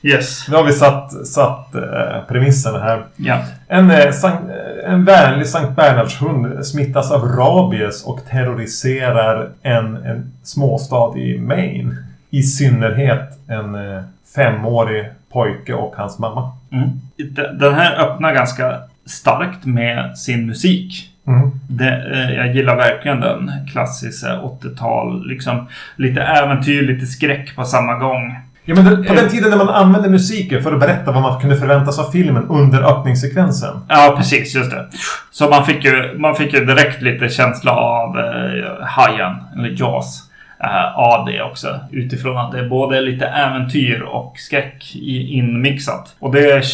[0.02, 0.48] Yes.
[0.48, 1.72] Nu har vi satt, satt
[2.28, 3.02] premisserna här.
[3.16, 3.38] Ja.
[3.68, 4.10] En, eh,
[4.88, 11.96] en vänlig Sankt Bernhardshund smittas av rabies och terroriserar en, en småstad i Maine.
[12.30, 14.02] I synnerhet en eh,
[14.34, 16.52] femårig pojke och hans mamma.
[16.72, 16.88] Mm.
[17.16, 21.10] De- Den här öppnar ganska starkt med sin musik.
[21.26, 21.50] Mm.
[21.68, 27.94] Det, eh, jag gillar verkligen den klassiska 80-tal, liksom lite äventyr, lite skräck på samma
[27.94, 28.36] gång.
[28.68, 31.40] Ja, men det, på den tiden när man använde musiken för att berätta vad man
[31.40, 33.80] kunde förväntas av filmen under öppningssekvensen.
[33.88, 34.54] Ja, precis.
[34.54, 34.88] Just det.
[35.30, 40.22] Så man fick ju, man fick ju direkt lite känsla av eh, Hajen, eller Jaws.
[40.64, 41.80] Eh, av det också.
[41.92, 44.96] Utifrån att det är både lite äventyr och skräck
[45.30, 46.16] inmixat.
[46.18, 46.64] Och det är,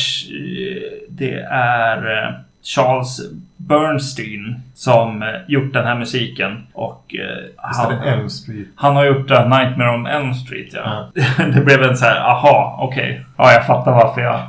[1.08, 3.20] det är eh, Charles
[3.56, 6.66] Bernstein som eh, gjort den här musiken.
[6.72, 8.66] Och eh, han, Elm Street?
[8.74, 11.08] han har gjort uh, Nightmare on Elm Street, ja.
[11.54, 13.24] det blev en så här, aha, okej.
[13.36, 14.40] Ja, jag fattar varför jag,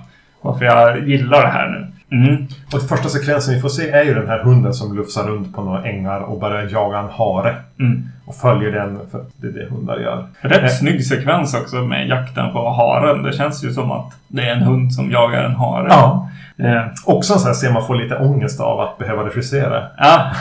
[0.41, 1.87] varför jag gillar det här nu.
[2.11, 2.47] Mm.
[2.73, 5.61] Och första sekvensen vi får se är ju den här hunden som lufsar runt på
[5.61, 7.55] några ängar och börjar jaga en hare.
[7.79, 8.09] Mm.
[8.25, 10.27] Och följer den, för det är det hundar gör.
[10.41, 13.23] Rätt Eh, snygg sekvens också med jakten på haren.
[13.23, 15.87] Det känns ju som att det är en hund som jagar en hare.
[15.89, 16.29] Ja.
[16.57, 19.83] Eh, Också en sån här scen man får lite ångest av att behöva regissera.
[19.97, 20.31] ja,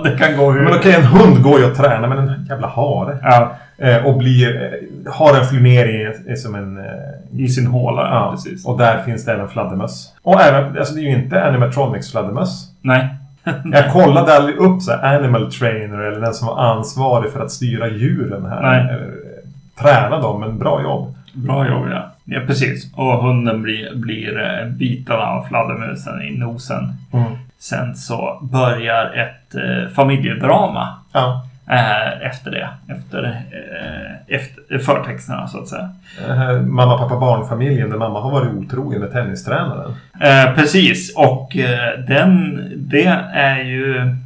[0.04, 0.62] det kan gå hur...
[0.62, 3.18] Men okej, en hund går ju att träna, men en jävla hare.
[3.22, 4.62] Ja, Eh, och blir...
[4.62, 6.78] Eh, ner i, i som en...
[6.78, 8.66] Eh, i sin håla, ja, ja, precis.
[8.66, 10.12] och där finns det även fladdermöss.
[10.22, 12.70] Och även, alltså det är ju inte animatronics fladdermöss.
[12.80, 13.08] Nej.
[13.72, 17.50] Jag kollade aldrig upp så här animal trainer eller den som var ansvarig för att
[17.50, 18.62] styra djuren här.
[18.62, 18.80] Nej.
[18.80, 21.14] Eller, eh, träna dem, men bra jobb.
[21.32, 22.10] Bra jobb, ja.
[22.28, 22.92] Ja, precis.
[22.94, 26.92] Och hunden blir, blir eh, biten av fladdermusen i nosen.
[27.12, 27.32] Mm.
[27.58, 31.46] Sen så börjar ett eh, familjedrama Ja.
[31.70, 32.68] eh, efter det.
[32.88, 35.90] Efter, eh, efter förtexterna så att säga.
[36.28, 39.94] Här mamma, pappa, barnfamiljen där mamma har varit otrogen med tennistränaren.
[40.20, 43.94] Eh, precis, och eh, den, det är ju...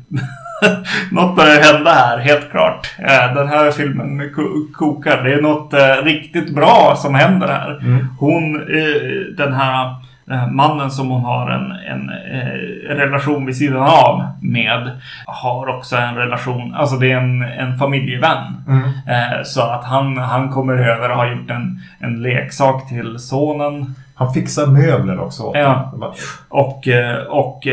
[1.12, 2.94] något börjar hända här, helt klart.
[2.98, 5.22] Eh, den här filmen ko- kokar.
[5.24, 7.78] Det är något eh, riktigt bra som händer här.
[7.82, 8.06] Mm.
[8.18, 9.94] Hon, eh, den här
[10.50, 12.10] mannen som hon har en, en
[12.96, 14.90] relation vid sidan av med,
[15.26, 18.64] har också en relation, alltså det är en, en familjevän.
[18.68, 19.44] Mm.
[19.44, 23.94] Så att han, han kommer över och har gjort en, en leksak till sonen.
[24.14, 25.52] Han fixar möbler också.
[25.54, 25.92] Ja.
[26.48, 26.88] Och,
[27.28, 27.66] och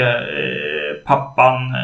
[1.05, 1.75] pappan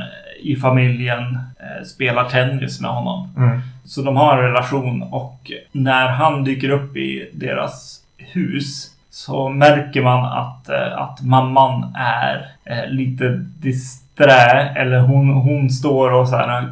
[0.43, 1.21] i familjen
[1.59, 3.29] eh, spelar tennis med honom.
[3.37, 3.61] Mm.
[3.85, 10.01] Så de har en relation och när han dyker upp i deras hus så märker
[10.01, 13.29] man att, eh, att mamman är eh, lite
[13.61, 14.73] disträ.
[14.75, 16.65] Eller hon, hon står och så här, eh,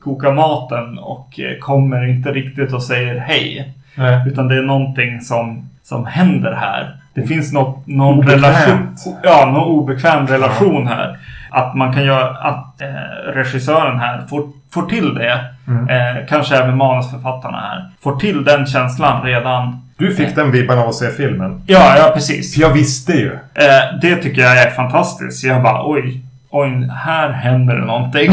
[0.00, 3.74] kokar maten och kommer inte riktigt och säger hej.
[3.94, 4.28] Nej.
[4.28, 6.96] Utan det är någonting som, som händer här.
[7.14, 8.44] Det finns något, någon Obekvämt.
[8.44, 8.94] relation.
[9.22, 11.18] Ja, någon obekväm relation här.
[11.50, 15.44] Att man kan göra att eh, regissören här får, får till det.
[15.68, 15.88] Mm.
[15.88, 17.90] Eh, kanske även manusförfattarna här.
[18.02, 19.90] Får till den känslan redan.
[19.96, 21.62] Du fick den vibban av att se filmen.
[21.66, 22.54] Ja, ja precis.
[22.54, 23.32] För jag visste ju.
[23.54, 25.44] Eh, det tycker jag är fantastiskt.
[25.44, 28.32] Jag bara oj, oj, här händer det någonting.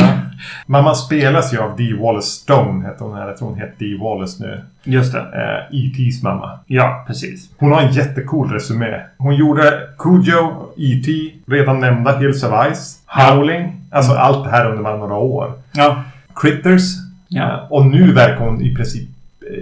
[0.66, 3.18] Mamma spelas ju av Dee Wallace Stone, heter hon.
[3.18, 4.62] Jag tror hon heter Dee Wallace nu.
[4.84, 5.20] Just det.
[5.20, 6.60] Eh, E.T.s mamma.
[6.68, 7.50] Ja, precis.
[7.58, 9.02] Hon har en jättecool resumé.
[9.18, 11.12] Hon gjorde Cujo, E.T.,
[11.48, 13.82] redan nämnda Hills of Ice, Howling.
[13.92, 15.54] Alltså allt det här under bara några år.
[15.74, 16.04] Ja,
[16.42, 16.82] Critters.
[17.28, 17.44] Ja.
[17.52, 19.10] Eh, Och nu verkar hon i princip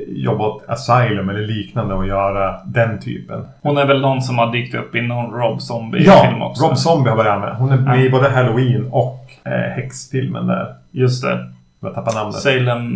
[0.08, 3.46] jobba åt Asylum eller liknande och göra den typen.
[3.62, 6.64] Hon är väl någon som har dykt upp i någon Rob Zombie-film Ja, också.
[6.66, 7.56] Rob Zombie har börjat med.
[7.56, 8.02] Hon är med Ja.
[8.06, 10.74] i både Halloween och eh, häxfilmen där.
[10.92, 11.48] Just det.
[11.80, 12.36] Jag tappar namnet.
[12.36, 12.94] Salem...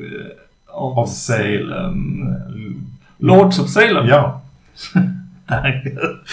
[0.00, 2.24] eh, Of, Of Salem.
[3.18, 4.06] Lords of Salem.
[4.06, 4.40] Ja,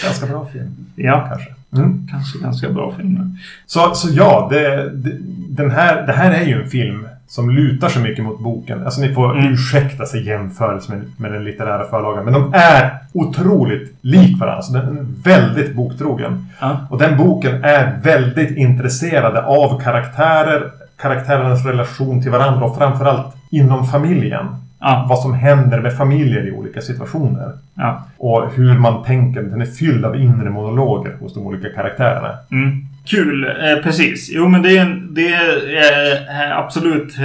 [0.04, 0.70] ganska bra film.
[0.96, 1.54] ja, Kanske.
[1.76, 2.06] Mm.
[2.10, 3.26] kanske ganska bra filmer.
[3.66, 5.16] Så, så ja, det, det,
[5.48, 8.84] den här, det här är ju en film som lutar så mycket mot boken.
[8.84, 9.52] Alltså ni får Mm.
[9.52, 12.24] ursäkta sig jämförelse med, med den litterära förlagen.
[12.24, 14.62] Men de är otroligt lik varandra.
[14.62, 16.46] Så den är väldigt boktrogen.
[16.60, 16.76] Ja.
[16.90, 20.70] Och den boken är väldigt intresserade av karaktärer,
[21.02, 24.46] karaktärernas relation till varandra och framförallt inom familjen.
[24.80, 27.52] Ja, Vad som händer med familjer i olika situationer.
[27.74, 28.02] ja.
[28.18, 29.42] Och hur man tänker.
[29.42, 32.28] Den är fylld av inre monologer hos de olika karaktärerna.
[32.52, 32.86] Mm.
[33.04, 34.30] Kul, eh, precis.
[34.32, 37.16] Jo men det är, en- det är eh, eh absolut...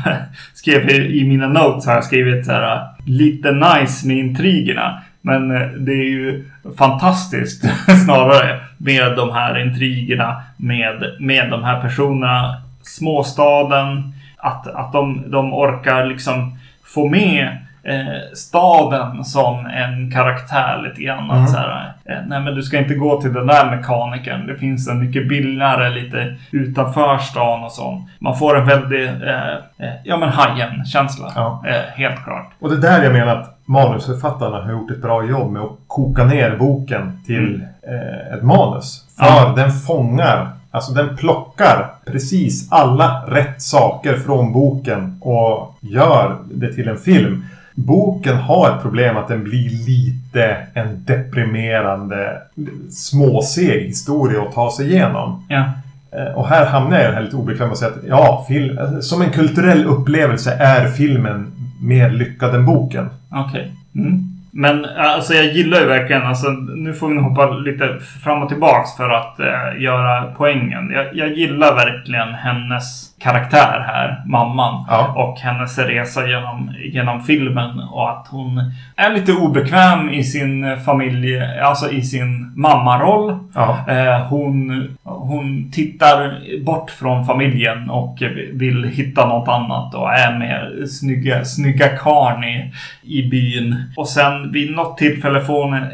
[0.54, 5.02] skrev i, i mina notes har jag skrivit så här eh, lite nice med intrigerna.
[5.22, 7.64] Men eh, det är ju fantastiskt
[8.04, 12.62] snarare med de här intrigerna med, med de här personerna.
[12.82, 14.12] Småstaden.
[14.36, 21.30] Att, att de, de orkar liksom få med eh, staden som en karaktär lite grann.
[21.30, 21.46] Mm.
[21.46, 24.46] Så här, eh, nej men du ska inte gå till den där mekanikern.
[24.46, 28.02] Det finns en mycket billigare lite utanför stan och så.
[28.18, 29.52] Man får en väldigt, eh,
[29.88, 31.32] eh, ja men Hajen-känsla.
[31.34, 31.62] Ja.
[31.66, 32.50] Eh, helt klart.
[32.60, 35.78] Och det är där jag menar att manusförfattarna har gjort ett bra jobb med att
[35.86, 39.04] koka ner boken till eh, ett manus.
[39.18, 39.52] För Ja.
[39.56, 46.88] den fångar, alltså den plockar precis alla rätt saker från boken och gör det till
[46.88, 47.44] en film.
[47.74, 52.42] Boken har ett problem att den blir lite en deprimerande
[52.90, 55.46] småseg historia att ta sig igenom.
[55.48, 55.64] Ja.
[56.12, 58.78] Eh, Och här hamnar jag i den här lite obekväma och säger att ja, film,
[58.78, 61.52] eh, som en kulturell upplevelse är filmen
[61.82, 63.08] mer lyckad än boken.
[63.32, 63.72] Okej.
[63.94, 64.26] Mm.
[64.52, 67.88] Men alltså jag gillar ju verkligen, alltså nu får vi nog hoppa lite
[68.24, 70.90] fram och tillbaks för att eh, göra poängen.
[70.90, 74.84] Jag, jag gillar verkligen hennes karaktär här, mamman.
[74.88, 75.14] Ja.
[75.16, 81.42] Och hennes resa genom, genom filmen och att hon är lite obekväm i sin familj,
[81.62, 83.38] alltså i sin mammaroll.
[83.54, 83.78] Ja.
[83.88, 90.90] Eh, hon, hon tittar bort från familjen och vill hitta något annat och är med
[90.90, 93.84] snygga, snygga karn i, i byn.
[93.96, 95.86] Och sen vid något tillfälle får hon,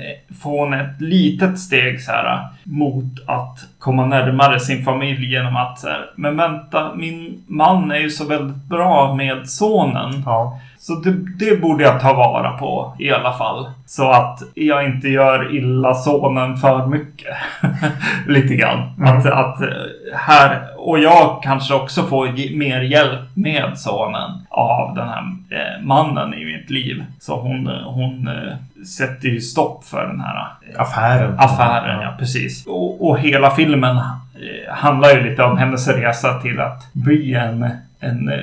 [0.43, 5.79] får hon ett litet steg så här mot att komma närmare sin familj genom att
[5.79, 10.22] så här, men vänta, min man är ju så väldigt bra med sonen.
[10.26, 10.61] Ja.
[10.79, 13.70] Så det, det borde jag ta vara på i alla fall.
[13.87, 17.37] Så att jag inte gör illa sonen för mycket.
[18.26, 18.83] Lite grann.
[18.98, 19.18] Mm.
[19.18, 19.68] Att, att eh,
[20.14, 26.35] här, och jag kanske också får mer hjälp med sonen av den här eh, mannen
[26.35, 27.05] i mitt liv.
[27.21, 31.38] Så hon, hon eh, sätter ju stopp för den här eh, Affären.
[31.38, 32.66] Affären, ja precis.
[32.66, 34.01] Och, och hela filmen
[34.69, 37.71] handlar ju lite om hennes resa till att bli en,
[38.11, 38.37] en eh,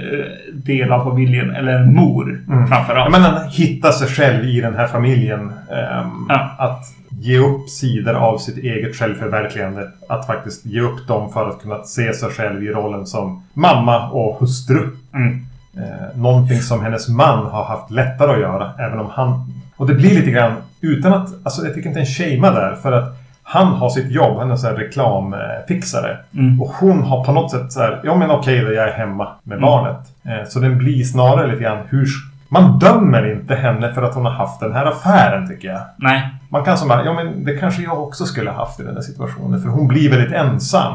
[0.53, 2.67] del av familjen, eller en mor Mm.
[2.67, 3.11] Framförallt.
[3.11, 5.41] men han hittar sig själv i den här familjen.
[5.71, 6.55] ehm, Ja.
[6.57, 6.83] Att
[7.21, 9.87] ge upp sidor av sitt eget självförverkligande.
[10.09, 14.09] Att faktiskt ge upp dem för att kunna se sig själv i rollen som mamma
[14.09, 14.89] och hustru.
[15.13, 15.45] Mm.
[15.77, 18.71] Eh, någonting som hennes man har haft lättare att göra.
[18.79, 19.53] Även om han...
[19.77, 21.27] Och det blir lite grann utan att...
[21.43, 22.75] Alltså jag tycker inte en shama där.
[22.75, 23.17] För att
[23.53, 24.37] han har sitt jobb.
[24.37, 26.17] Han är här reklamfixare.
[26.33, 26.61] Mm.
[26.61, 28.01] Och hon har på något sätt så här.
[28.03, 29.61] Ja men okej då, jag är hemma med Mm.
[29.69, 29.97] barnet.
[30.25, 32.07] Eh, så den blir snarare lite grann hur...
[32.49, 35.81] Man dömer inte henne för att hon har haft den här affären tycker jag.
[35.97, 36.29] Nej.
[36.49, 38.95] Man kan som bara, ja men det kanske jag också skulle ha haft i den
[38.95, 39.61] här situationen.
[39.61, 40.93] För hon blir väldigt ensam.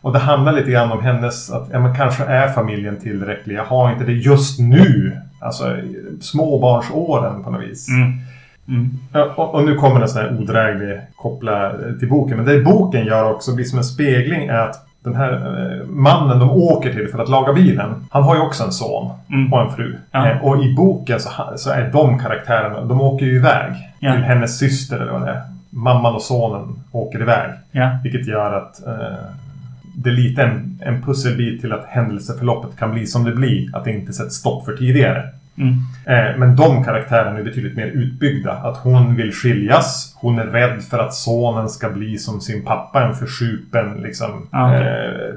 [0.00, 3.54] Och det handlar lite grann om hennes, att ja, men kanske är familjen tillräcklig.
[3.56, 5.16] Jag har inte det just nu.
[5.40, 5.76] Alltså
[6.20, 7.88] småbarnsåren på något vis.
[7.88, 8.12] Mm.
[8.68, 8.90] Mm.
[9.12, 12.36] Ja, och, och nu kommer en sån här odräglig koppla till boken.
[12.36, 16.38] Men det boken gör också blir som en spegling är att den här eh, mannen
[16.38, 17.94] de åker till för att laga bilen.
[18.10, 19.52] Han har ju också en son Mm.
[19.52, 19.96] och en fru.
[20.10, 20.30] Ja.
[20.30, 23.72] Eh, och i boken så, så är de karaktärerna, de åker ju iväg.
[24.00, 24.12] Ja.
[24.12, 25.42] Till hennes syster eller vad det är.
[25.70, 27.50] Mamman och sonen åker iväg.
[27.72, 27.98] Ja.
[28.02, 29.16] Vilket gör att eh,
[29.96, 33.76] det är lite en, en pusselbit till att händelseförloppet kan bli som det blir.
[33.76, 35.22] Att det inte sätts stopp för tidigare.
[35.58, 35.74] Mm.
[36.06, 38.52] Eh, men de karaktärerna är betydligt mer utbyggda.
[38.52, 40.16] Att hon vill skiljas.
[40.20, 43.02] Hon är rädd för att sonen ska bli som sin pappa.
[43.04, 44.80] En försupen liksom, Ah, okej.
[44.86, 45.34] eh,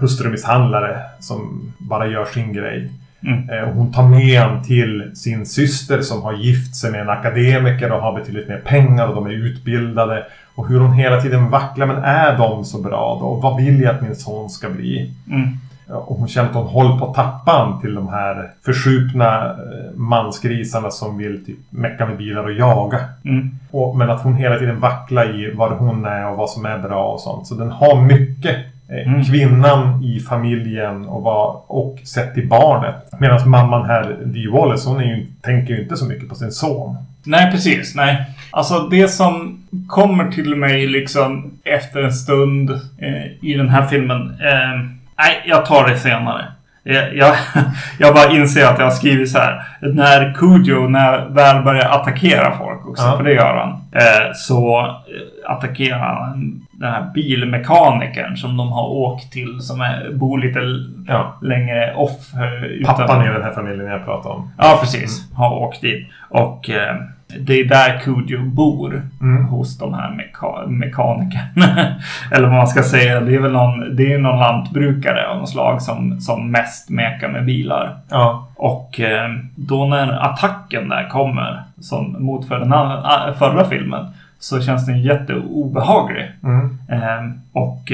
[0.00, 2.90] hustrumisshandlare som bara gör sin grej.
[3.26, 3.50] Mm.
[3.50, 7.92] Eh, hon tar med honom till sin syster som har gift sig med en akademiker
[7.92, 10.26] och har betydligt mer pengar och de är utbildade.
[10.54, 11.86] Och hur hon hela tiden vacklar.
[11.86, 13.34] Men är de så bra då?
[13.34, 15.12] Vad vill jag att min son ska bli?
[15.30, 15.48] Mm.
[15.88, 19.94] Och hon känner att hon håller på att tappa han till de här försupna eh,
[19.94, 22.98] mansgrisarna som vill typ mecka med bilar och jaga.
[23.24, 23.50] Mm.
[23.70, 26.78] Och, men att hon hela tiden vacklar i vad hon är och vad som är
[26.78, 27.46] bra och sånt.
[27.46, 29.24] Så den har mycket eh, Mm.
[29.24, 32.94] kvinnan i familjen och, vad, och sett till barnet.
[33.20, 36.96] Medan mamman här, Dee Wallace, hon ju, tänker ju inte så mycket på sin son.
[37.24, 37.94] Nej, precis.
[37.94, 38.26] Nej.
[38.50, 44.20] Alltså det som kommer till mig liksom efter en stund eh, i den här filmen.
[44.40, 46.44] Eh, nej, jag tar det senare.
[46.82, 47.36] Jag, jag,
[47.98, 49.62] jag bara inser att jag har skrivit så här.
[49.80, 53.16] När Cujo när väl börjar attackera folk också, Ja.
[53.16, 53.70] för det gör han.
[53.92, 59.60] Eh, så eh, attackerar han den här bilmekanikern som de har åkt till.
[59.60, 60.58] Som är, bor lite
[61.06, 61.38] Ja.
[61.42, 62.34] längre off.
[62.34, 64.50] Eh, Pappan i den här familjen jag pratar om.
[64.58, 65.32] Ja, precis.
[65.34, 66.06] Har åkt dit.
[66.28, 66.96] Och eh,
[67.40, 69.02] det är där Cujo bor.
[69.20, 69.44] Mm.
[69.44, 71.86] Hos de här meka- mekanikerna.
[72.32, 73.20] Eller vad man ska säga.
[73.20, 77.28] Det är väl någon, det är någon lantbrukare av något slag som, som mest mekar
[77.28, 77.96] med bilar.
[78.10, 78.48] Ja.
[78.56, 84.06] Och eh, då när attacken där kommer, som mot för den äh, förra filmen,
[84.38, 86.30] så känns den jätteobehaglig.
[86.42, 86.78] Mm.
[86.88, 87.92] Eh, och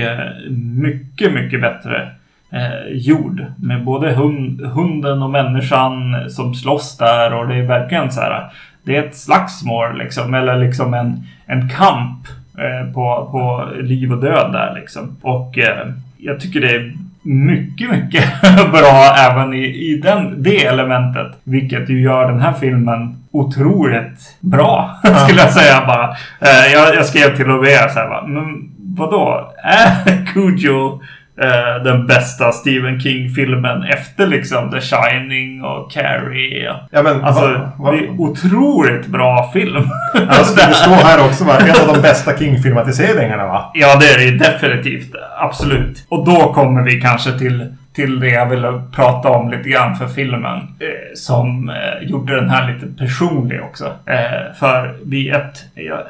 [0.50, 2.10] mycket, mycket bättre
[2.52, 3.44] eh, gjord.
[3.56, 8.52] Med både hund, hunden och människan som slåss där och det är verkligen så här.
[8.82, 12.26] Det är ett slagsmål liksom, eller liksom en, en kamp
[12.58, 15.16] eh, på, på liv och död där liksom.
[15.22, 16.92] Och eh, jag tycker det är
[17.22, 18.24] mycket, mycket
[18.72, 21.32] bra även i, i den, det elementet.
[21.44, 26.16] Vilket ju gör den här filmen otroligt bra, skulle jag säga bara.
[26.40, 29.52] Eh, jag, jag skrev till och med så här bara, men vadå?
[29.62, 31.00] Är Cujo
[31.40, 36.74] eh, den bästa Stephen King-filmen efter liksom The Shining och Carrie?
[36.90, 39.88] Ja, men, Alltså, vad- vad- det är otroligt bra film.
[40.28, 41.58] Alltså, det står här också va?
[41.58, 43.70] En av de bästa King-filmatiseringarna va?
[43.74, 45.14] Ja, det är det definitivt.
[45.38, 46.06] Absolut.
[46.08, 50.06] Och då kommer vi kanske till, till det jag ville prata om lite grann för
[50.06, 50.56] filmen.
[50.58, 53.84] Eh, som eh, gjorde den här lite personlig också.
[54.06, 55.58] Eh, för vid ett...
[55.74, 56.02] Ja,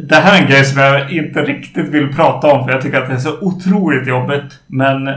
[0.00, 3.02] det här är en grej som jag inte riktigt vill prata om för jag tycker
[3.02, 4.60] att det är så otroligt jobbigt.
[4.66, 5.14] Men eh,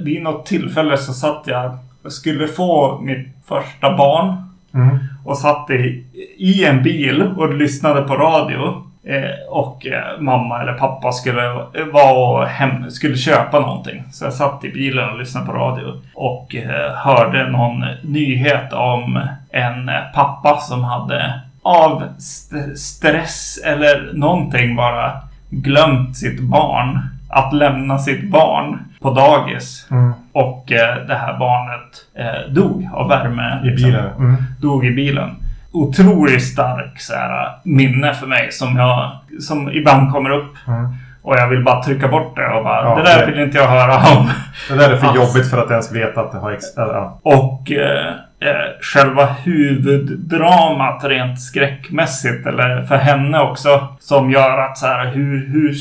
[0.00, 4.36] vid något tillfälle så satt jag och skulle få mitt första barn.
[4.74, 4.98] Mm.
[5.24, 6.04] Och satt i,
[6.36, 8.86] i en bil och lyssnade på radio.
[9.04, 14.04] Eh, och eh, mamma eller pappa skulle vara och hem, skulle köpa någonting.
[14.12, 16.00] Så jag satt i bilen och lyssnade på radio.
[16.14, 24.10] Och eh, hörde någon nyhet om en eh, pappa som hade av st- stress eller
[24.14, 25.12] någonting bara
[25.50, 26.98] glömt sitt barn.
[27.34, 29.86] Att lämna sitt barn på dagis.
[29.90, 30.12] Mm.
[30.32, 33.60] Och eh, det här barnet eh, dog av värme.
[33.62, 34.06] I liksom bilen.
[34.18, 34.36] Mm.
[34.60, 35.30] dog i bilen.
[35.72, 39.10] Otroligt stark så här, minne för mig som jag
[39.40, 40.54] som ibland kommer upp.
[40.68, 40.88] Mm.
[41.22, 43.58] Och jag vill bara trycka bort det och bara Ja, det där det- vill inte
[43.58, 44.30] jag höra om.
[44.68, 45.22] Det där är för Alltså.
[45.22, 46.52] jobbigt för att ens veta att det har...
[46.52, 47.18] Ex- äh, ja.
[47.22, 54.86] Och eh, eh, själva huvuddramat rent skräckmässigt eller för henne också som gör att så
[54.86, 55.74] här hur, hur,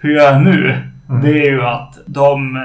[0.00, 0.76] hur gör jag nu?
[1.08, 1.22] Mm.
[1.22, 2.62] Det är ju att de eh,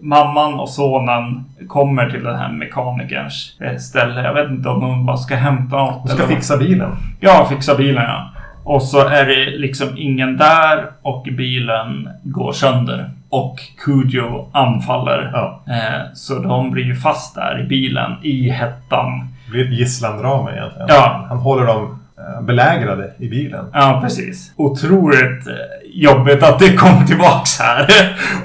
[0.00, 4.22] mamman och sonen kommer till den här mekanikerns eh, ställe.
[4.22, 6.02] Jag vet inte om de bara ska hämta något.
[6.06, 6.90] Du ska eller- fixa bilen.
[7.20, 8.30] Ja, fixa bilen ja.
[8.64, 13.10] Och så är det liksom ingen där och bilen går sönder.
[13.32, 15.30] Och Cujo anfaller.
[15.32, 15.62] Ja.
[15.68, 19.28] Eh, så de blir ju fast där i bilen i hettan.
[19.46, 20.86] Det blir ett gisslandrama egentligen.
[20.88, 21.26] Ja.
[21.28, 23.64] Han håller dem eh, belägrade i bilen.
[23.72, 24.52] Ja, precis.
[24.56, 25.54] Otroligt eh,
[25.94, 27.86] jobbigt att det kom tillbaks här.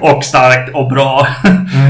[0.00, 1.26] och starkt och bra.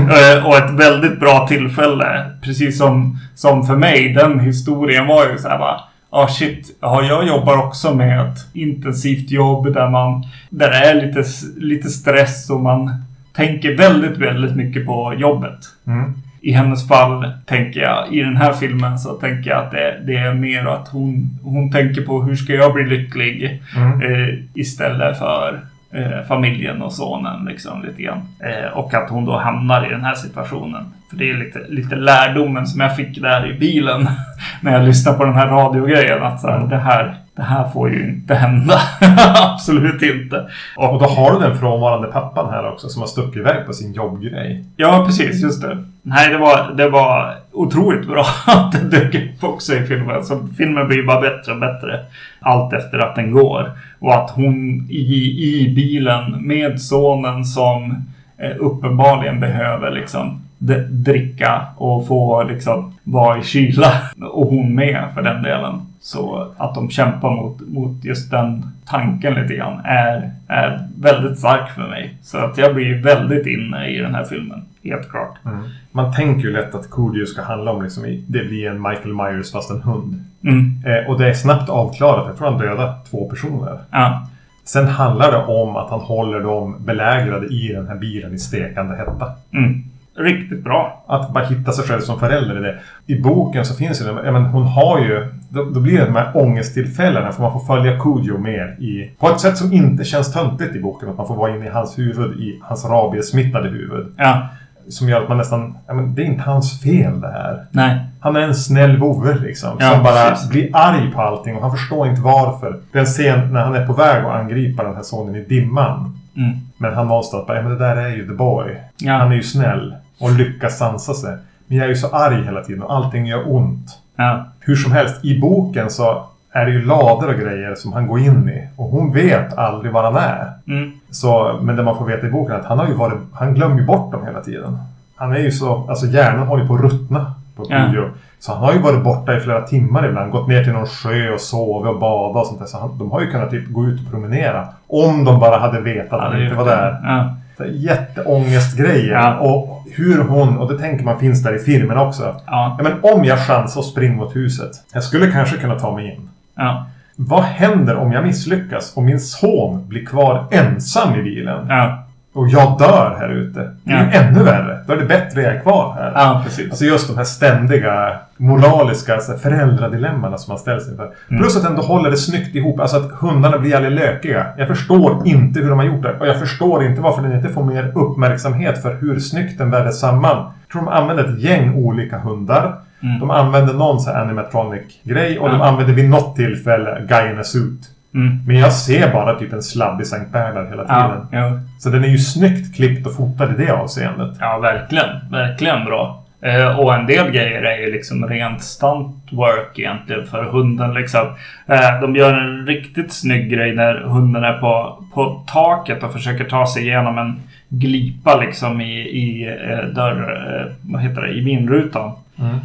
[0.09, 2.30] Eh, och ett väldigt bra tillfälle.
[2.42, 5.80] Precis som, som för mig, den historien var ju så här bara.
[6.11, 10.77] Ja ah, shit, ja, jag jobbar också med ett intensivt jobb där man där det
[10.77, 11.25] är lite,
[11.57, 15.59] lite stress och man tänker väldigt, väldigt mycket på jobbet.
[15.87, 16.15] Mm.
[16.41, 20.17] I hennes fall tänker jag, i den här filmen så tänker jag att det, det
[20.17, 24.03] är mer att hon, hon tänker på hur ska jag bli lycklig Mm.
[24.03, 25.61] eh, istället för
[25.93, 28.20] eh, familjen och sonen liksom lite grann.
[28.41, 30.84] Eh, och att hon då hamnar i den här situationen.
[31.11, 34.09] För det är lite, lite lärdomen som jag fick där i bilen
[34.61, 36.22] när jag lyssnade på den här radiogrejen.
[36.22, 38.80] Att så här, det, här, det här får ju inte hända.
[39.34, 40.51] Absolut inte.
[40.76, 43.93] Och, då har du den frånvarande pappan här också som har stuckit iväg på sin
[43.93, 44.64] jobbgrej.
[44.76, 45.43] Ja, precis.
[45.43, 45.84] Just det.
[46.03, 50.24] Nej, det var, det var otroligt bra att det dök upp också i filmen.
[50.24, 52.01] Så filmen blir bara bättre och bättre
[52.41, 53.72] allt efter att den går.
[53.99, 58.05] Och att hon i, i bilen med sonen som
[58.39, 60.47] eh, uppenbarligen behöver liksom
[60.91, 63.93] dricka och få liksom vara i kyla.
[64.33, 65.81] Och hon med för den delen.
[66.01, 71.71] Så att de kämpar mot, mot just den tanken lite grann är, är väldigt stark
[71.71, 72.15] för mig.
[72.23, 74.65] Så att jag blir väldigt inne i den här filmen.
[74.85, 75.35] Helt klart.
[75.45, 75.65] Mm.
[75.93, 79.53] Man tänker ju lätt att Coolio ska handla om liksom, det blir en Michael Myers
[79.53, 80.25] fast en hund.
[80.45, 80.83] Mm.
[80.87, 82.27] Eh, och det är snabbt avklarat.
[82.27, 83.79] Jag tror han dödar två personer.
[83.91, 84.29] Ja.
[84.65, 88.97] Sen handlar det om att han håller dem belägrade i den här bilen i stekande
[88.97, 89.33] hetta.
[89.53, 89.85] Mm.
[90.19, 91.05] Riktigt bra.
[91.07, 92.79] Att bara hitta sig själv som förälder i det.
[93.07, 96.31] I boken så finns det, men, hon har ju, då, då blir det de här
[96.35, 100.77] ångesttillfällena för man får följa Kujo mer i, på ett sätt som inte känns töntigt
[100.77, 101.09] i boken.
[101.09, 104.07] Att man får vara inne i hans huvud, i hans rabiesmittade huvud.
[104.16, 104.49] Ja.
[104.89, 107.66] Som gör att man nästan, ja men det är inte hans fel det här.
[107.71, 107.99] Nej.
[108.21, 109.77] Han är en snäll vovve liksom.
[109.81, 110.51] Ja, som bara precis.
[110.51, 112.81] blir arg på allting och han förstår inte varför.
[112.93, 115.45] Det är en scen när han är på väg att angripa den här sonen i
[115.45, 116.19] dimman.
[116.37, 116.57] Mm.
[116.79, 118.77] Men han någonstans bara, ja men det där är ju the boy.
[118.97, 119.12] Ja.
[119.12, 121.37] Han är ju snäll och lyckas sansa sig.
[121.66, 123.99] Men jag är ju så arg hela tiden och allting gör ont.
[124.16, 124.45] Ja.
[124.61, 128.19] Hur som helst, i boken så är det ju lador och grejer som han går
[128.19, 128.69] in i.
[128.77, 130.53] Och hon vet aldrig var han är.
[130.66, 130.93] Mm.
[131.11, 133.55] Så, men det man får veta i boken är att han har ju varit, han
[133.55, 134.79] glömmer ju bort dem hela tiden.
[135.16, 137.87] Han är ju så, alltså hjärnan håller på att ruttna på Ja.
[137.91, 138.09] Kujo.
[138.41, 140.33] Så han har ju varit borta i flera timmar ibland.
[140.33, 142.66] Gått ner till någon sjö och sovit och badat och sånt där.
[142.66, 144.69] Så han, de har ju kunnat typ gå ut och promenera.
[144.87, 147.01] Om de bara hade vetat att han inte var där.
[147.03, 147.35] Ja.
[147.59, 149.15] Så Jätteångestgrejer.
[149.15, 149.39] Ja.
[149.39, 152.23] Och hur hon, och det tänker man finns där i filmen också.
[152.47, 152.77] Ja.
[152.79, 154.71] Ja, men om jag chansar och springer mot huset.
[154.93, 156.31] Jag skulle kanske kunna ta mig in.
[156.55, 156.87] Ja.
[157.17, 161.67] Vad händer om jag misslyckas och min son blir kvar ensam i bilen?
[161.69, 162.05] Ja.
[162.39, 163.70] Och jag dör här ute.
[163.84, 164.20] Det är ju Ja.
[164.20, 164.78] ännu värre.
[164.86, 166.12] Då är det bättre jag är kvar här.
[166.14, 166.70] Ja, precis.
[166.70, 171.05] Alltså just de här ständiga moraliska så här, föräldradilemmana som man ställs inför.
[171.30, 171.43] Mm.
[171.43, 172.80] Plus att ändå håller det snyggt ihop.
[172.80, 174.47] Alltså att hundarna blir aldrig lökiga.
[174.57, 176.12] Jag förstår inte hur de har gjort det.
[176.20, 180.01] Och jag förstår inte varför den inte får mer uppmärksamhet för hur snyggt den vävdes
[180.01, 180.36] samman.
[180.36, 182.74] Jag tror de använder ett gäng olika hundar.
[183.03, 183.20] Mm.
[183.20, 185.66] De använder någon så här animatronic-grej och de Ja.
[185.66, 187.80] använder vid något tillfälle guy in a suit.
[188.15, 188.39] Mm.
[188.47, 191.27] Men jag ser bara typ en slabbig Sankt Bernhard hela tiden.
[191.33, 191.39] Ja.
[191.39, 191.61] Ja.
[191.79, 194.37] Så den är ju snyggt klippt och fotad i det avseendet.
[194.41, 195.31] Ja, verkligen.
[195.31, 196.25] Verkligen bra.
[196.43, 201.27] Eh, och en del grejer är ju liksom rent stunt work egentligen för hunden liksom.
[201.67, 206.45] Eh, de gör en riktigt snygg grej när hunden är på, på taket och försöker
[206.45, 210.47] ta sig igenom en glipa liksom i, i eh, dörr...
[210.61, 211.33] Eh, vad heter det?
[211.33, 212.12] I vindrutan.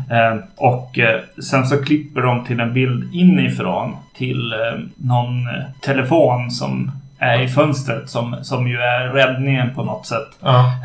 [0.10, 1.00] Eh, och
[1.44, 4.54] sen så klipper de till en bild inifrån till
[4.98, 5.48] någon
[5.82, 6.92] telefon som
[7.24, 10.30] är i fönstret som, som ju är räddningen på något sätt.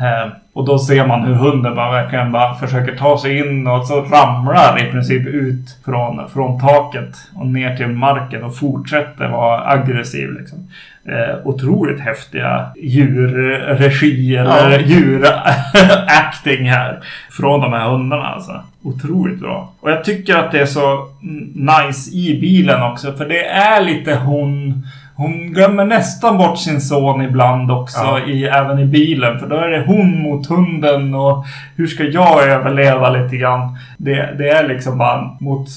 [0.01, 3.87] Eh, och då ser man hur hunden bara verkligen bara försöker ta sig in och
[3.87, 9.69] så ramlar i princip ut från, från taket och ner till marken och fortsätter vara
[9.69, 10.31] aggressiv.
[10.31, 10.67] Liksom.
[11.11, 14.79] Eh, otroligt häftiga djurregi eller Ja.
[14.79, 16.99] djuracting här
[17.31, 18.23] från de här hundarna.
[18.27, 18.61] Alltså.
[18.83, 19.73] Otroligt bra.
[19.79, 21.07] Och jag tycker att det är så
[21.53, 24.83] nice i bilen också för det är lite hon
[25.19, 28.19] hon glömmer nästan bort sin son ibland också, Ja.
[28.19, 29.39] i, även i bilen.
[29.39, 31.45] För då är det hon mot hunden och
[31.75, 33.77] hur ska jag överleva lite grann?
[33.97, 35.67] Det, det är liksom bara mot,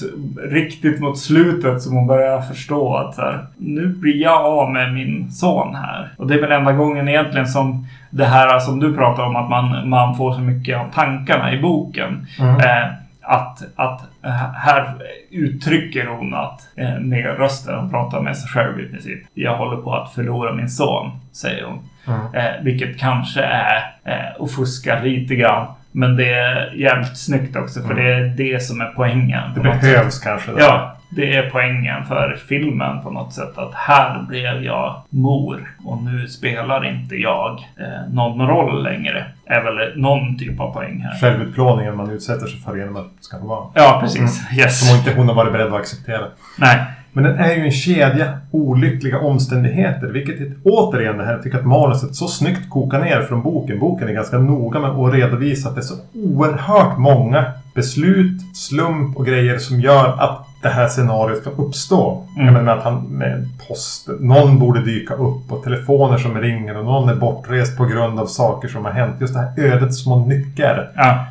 [0.51, 5.31] riktigt mot slutet som hon börjar förstå att här, nu blir jag av med min
[5.31, 6.11] son här.
[6.17, 9.49] Och det är väl enda gången egentligen som det här som du pratar om, att
[9.49, 12.27] man, man får så mycket av tankarna i boken.
[12.39, 12.55] Mm.
[12.55, 12.87] Eh,
[13.21, 14.93] att, att här
[15.31, 19.23] uttrycker hon att eh, med rösten, hon pratar med sig själv i princip.
[19.33, 21.79] Jag håller på att förlora min son, säger hon.
[22.07, 22.33] Mm.
[22.33, 25.67] Eh, vilket kanske är eh, att fuska lite grann.
[25.91, 28.03] Men det är jävligt snyggt också för Mm.
[28.35, 29.53] det är det som är poängen.
[29.55, 30.47] Det behövs kanske.
[30.47, 30.57] sätt.
[30.57, 30.63] Där.
[30.63, 33.57] Ja, det är poängen för filmen på något sätt.
[33.57, 39.25] Att här blev jag mor och nu spelar inte jag eh, någon roll längre.
[39.45, 41.19] Är väl någon typ av poäng här.
[41.21, 43.71] Självutplåningen man utsätter sig för genom att skaffa barn.
[43.73, 44.41] Ja, precis.
[44.57, 44.87] Yes.
[44.89, 46.25] Som inte hon har varit beredd att acceptera.
[46.59, 46.77] Nej.
[47.15, 50.07] Men den är ju en kedja olyckliga omständigheter.
[50.07, 53.79] Vilket är- återigen det här, jag tycker att manuset så snyggt kokar ner från boken.
[53.79, 57.45] Boken är ganska noga med att redovisa att det är så oerhört många
[57.75, 62.23] beslut, slump och grejer som gör att det här scenariot ska uppstå.
[62.35, 62.45] Mm.
[62.45, 66.85] Jag menar att han med post, någon borde dyka upp och telefoner som ringer och
[66.85, 69.15] någon är bortrest på grund av saker som har hänt.
[69.21, 71.25] Just det här ödets små nycker Ja.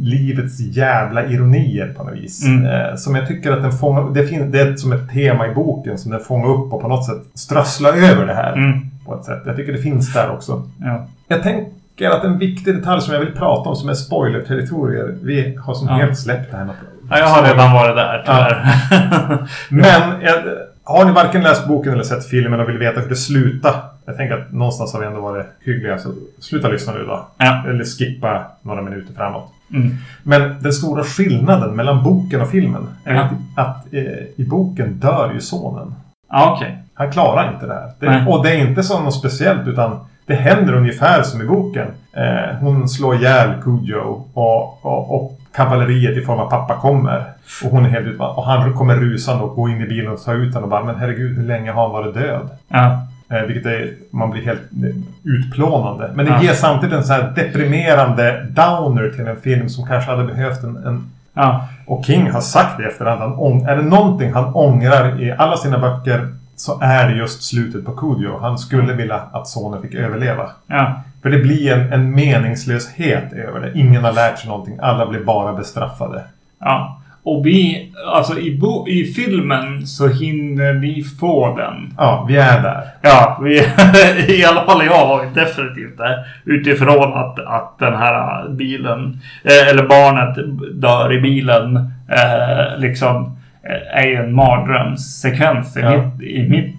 [0.00, 2.44] livets jävla ironier på något vis.
[2.46, 2.66] Mm.
[2.66, 5.54] Eh, som jag tycker att den fångar det, fin- det är som ett tema i
[5.54, 8.52] boken som den fångar upp och på något sätt strösslar över det här.
[8.52, 8.80] Mm.
[9.06, 9.42] På ett sätt.
[9.46, 10.62] Jag tycker det finns där också.
[10.80, 11.06] Ja.
[11.28, 15.14] Jag tänker att en viktig detalj som jag vill prata om som är spoiler-territorier.
[15.22, 15.94] Vi har som Ja.
[15.94, 16.74] helt släppt det här med
[17.10, 18.62] ja, jag har redan varit där tyvärr.
[19.70, 20.42] Men jag,
[20.84, 23.74] har ni varken läst boken eller sett filmen och vill veta hur det slutar.
[24.06, 25.98] Jag tänker att någonstans har vi ändå varit hyggliga.
[25.98, 27.26] Så sluta lyssna nu då.
[27.38, 27.64] Ja.
[27.68, 29.52] Eller skippa några minuter framåt.
[29.72, 29.96] Mm.
[30.22, 33.20] Men den stora skillnaden mellan boken och filmen är Ja.
[33.20, 33.30] att,
[33.66, 34.02] att eh,
[34.36, 35.94] i boken dör ju sonen.
[36.30, 36.78] Ja, okej.
[36.94, 37.90] Han klarar inte det här.
[38.00, 41.86] Det, och det är inte så något speciellt utan det händer ungefär som i boken.
[42.12, 47.24] Eh, hon slår ihjäl Cujo och, och, och kavalleriet i form av pappa kommer.
[47.64, 50.22] Och hon är helt ut, och han kommer rusande och går in i bilen och
[50.24, 52.48] tar ut honom och bara Men herregud, hur länge har han varit död?
[52.68, 53.06] Ja.
[53.30, 56.10] Eh, vilket är, man blir helt eh, utplånande.
[56.14, 56.42] Men det Ja.
[56.42, 60.76] ger samtidigt en så här deprimerande downer till en film som kanske hade behövt en,
[60.76, 61.64] en Ja.
[61.86, 63.20] och King har sagt det i efterhand.
[63.20, 67.84] Han är det någonting han ångrar i alla sina böcker så är det just slutet
[67.84, 68.38] på Cujo.
[68.40, 70.50] Han skulle vilja att sonen fick överleva.
[70.66, 71.02] Ja.
[71.26, 73.78] För det blir en, en meningslöshet över det.
[73.78, 74.78] Ingen har lärt sig någonting.
[74.82, 76.22] Alla blir bara bestraffade.
[76.60, 77.00] Ja.
[77.22, 81.94] Och vi, alltså i, bo, i filmen så hinner vi få den.
[81.98, 82.82] Ja, vi är där.
[83.02, 83.58] Ja, vi,
[84.38, 86.26] i alla fall jag var definitivt där.
[86.44, 90.36] Utifrån att, att den här bilen, eh, eller barnet
[90.82, 91.76] dör i bilen,
[92.08, 95.96] eh, liksom eh, är ju en mardrömssekvens i, Ja.
[95.96, 96.76] mitt, i, mitt,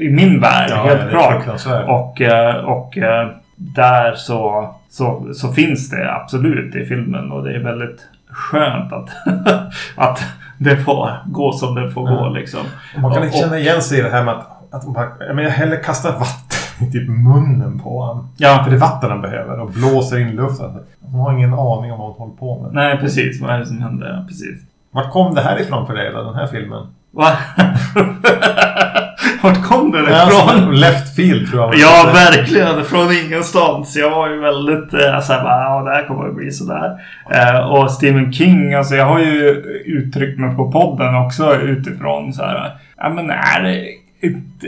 [0.00, 1.46] i min värld, Ja, helt klart.
[1.88, 7.54] Och, eh, och eh, där så, så, så finns det absolut i filmen och det
[7.56, 8.00] är väldigt
[8.30, 9.08] skönt att,
[9.96, 10.22] att
[10.58, 12.60] det får gå som det får gå liksom.
[12.96, 15.36] Och man kan inte känna igen sig i det här med att, att man, jag,
[15.36, 16.58] menar, jag hellre kastar vatten
[16.88, 18.28] i typ munnen på honom.
[18.36, 20.78] Ja, För det är vatten han behöver och blåser in luften.
[21.00, 22.72] Hon har ingen aning om vad hon håller på med.
[22.72, 23.40] nej precis.
[23.40, 24.08] Vad är det som händer?
[24.08, 24.64] Ja, precis.
[24.90, 26.86] Vart kom det här ifrån för dig den här filmen?
[27.10, 27.30] Va?
[29.42, 30.74] Vart kom det Ja, ifrån?
[30.80, 31.74] left field tror jag.
[31.74, 32.84] Ja, verkligen.
[32.84, 33.96] Från ingenstans.
[33.96, 36.90] Jag var ju väldigt eh, såhär bara, ja det här kommer att bli sådär.
[37.30, 39.48] Eh, och Stephen King, alltså jag har ju
[39.84, 42.70] uttryckt mig på podden också utifrån så här.
[42.96, 43.84] Ja men är det,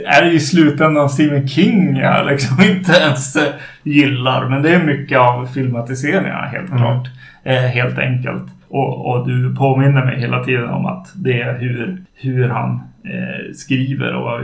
[0.07, 3.43] är det i slutändan Stephen King jag liksom inte ens eh,
[3.83, 4.49] gillar.
[4.49, 6.79] Men det är mycket av filmatiseringarna helt Mm.
[6.83, 7.09] klart.
[7.45, 8.45] Eh, helt enkelt.
[8.69, 13.55] Och, och du påminner mig hela tiden om att det är hur, hur han eh,
[13.55, 14.41] skriver och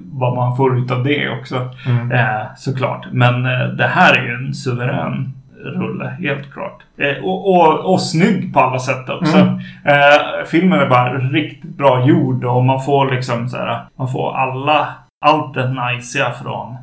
[0.00, 1.70] vad, man får ut av det också.
[1.86, 2.12] Mm.
[2.12, 3.06] Eh, såklart.
[3.12, 5.32] Men eh, det här är ju en suverän
[5.64, 6.82] rulle, helt klart.
[6.96, 9.36] Eh, och, och, och snygg på alla sätt också.
[9.36, 9.54] Mm.
[9.84, 14.36] Eh, filmen är bara riktigt bra gjord och man får liksom så här, man får
[14.36, 14.88] alla,
[15.20, 16.76] allt det najsiga från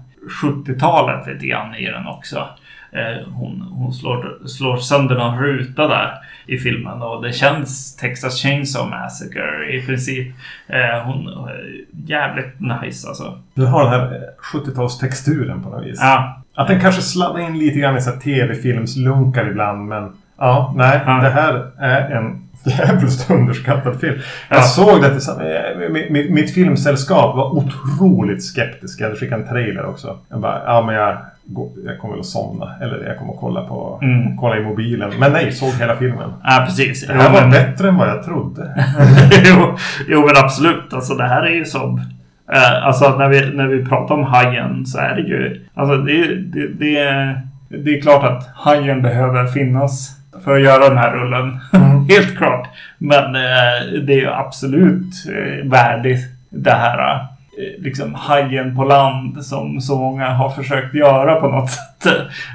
[0.43, 2.47] 70-talet lite grann i den också.
[2.91, 6.11] Eh, hon hon slår, slår sönder någon ruta där
[6.51, 10.27] i filmen och det känns Texas Chainsaw Massacre i princip.
[10.67, 11.53] Eh, hon, eh,
[12.05, 13.39] jävligt nice alltså.
[13.53, 14.19] Du har den här eh,
[14.53, 15.99] 70-talstexturen på något vis.
[16.01, 21.01] Ja, Att den kanske sladdar in lite grann i tv-filmslunkar ibland men ja, nej.
[21.05, 21.11] Ja.
[21.13, 24.19] Det här är en jävligt underskattad film.
[24.49, 24.55] Ja.
[24.55, 25.43] Jag såg det tillsammans.
[25.43, 29.03] eh, Mitt, mitt, filmsällskap var otroligt skeptiska.
[29.03, 30.17] Jag skickat en trailer också.
[30.29, 31.17] Jag bara, ja men jag,
[31.85, 32.75] jag kommer väl att somna.
[32.81, 34.37] Eller jag kommer att kolla på Mm.
[34.37, 35.11] kolla i mobilen.
[35.19, 36.33] Men nej, såg hela filmen.
[36.43, 37.07] ja precis.
[37.07, 38.85] Det här Jo, var men- bättre än vad jag trodde.
[39.45, 39.77] jo,
[40.07, 40.93] jo, men absolut.
[40.93, 42.01] Alltså det här är ju som...
[42.53, 45.65] Eh, alltså när vi, när vi pratar om hajen så är det ju...
[45.73, 50.89] Alltså det, det, det, är, det är klart att hajen behöver finnas för att göra
[50.89, 51.59] den här rullen.
[51.73, 52.05] Mm.
[52.09, 52.67] Helt klart.
[52.97, 56.19] Men eh, det är ju absolut eh, värdigt
[56.49, 57.21] det här eh,
[57.77, 62.07] liksom hajen på land som så många har försökt göra på något sätt.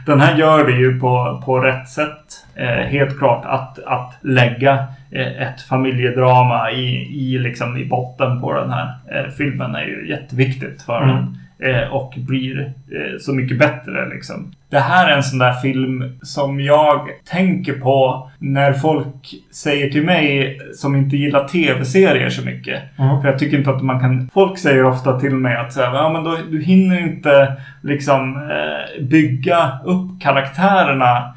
[0.06, 2.44] Den här gör det ju på, på rätt sätt.
[2.54, 4.72] Eh, helt klart att, att lägga
[5.10, 6.86] eh, ett familjedrama i,
[7.20, 11.16] i, liksom i botten på den här eh, filmen är ju jätteviktigt för Mm.
[11.16, 11.38] den.
[11.58, 14.52] Eh, och blir eh, så mycket bättre liksom.
[14.70, 20.04] Det här är en sån där film som jag tänker på när folk säger till
[20.04, 22.82] mig som inte gillar tv-serier så mycket.
[22.98, 23.22] Mm.
[23.22, 24.30] För jag tycker inte att man kan...
[24.34, 27.52] Folk säger ofta till mig att så här, ja, men då, du hinner inte
[27.82, 31.32] liksom eh, bygga upp karaktärerna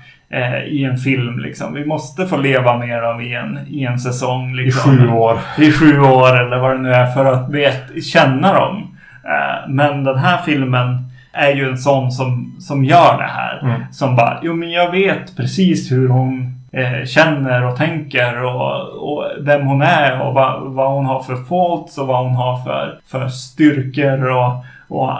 [0.67, 1.39] i en film.
[1.39, 1.73] Liksom.
[1.73, 4.51] Vi måste få leva med dem i en, i en säsong.
[4.51, 5.37] I Liksom sju år.
[5.57, 8.98] i sju år eller vad det nu är för att vet, känna dem.
[9.29, 13.59] Eh, Men den här filmen är ju en sån som, som gör det här.
[13.63, 13.81] Mm.
[13.91, 19.25] Som bara, jo men jag vet precis hur hon eh, känner och tänker och, och
[19.39, 22.99] vem hon är och vad, vad hon har för faults och vad hon har för,
[23.07, 25.13] för styrkor och, och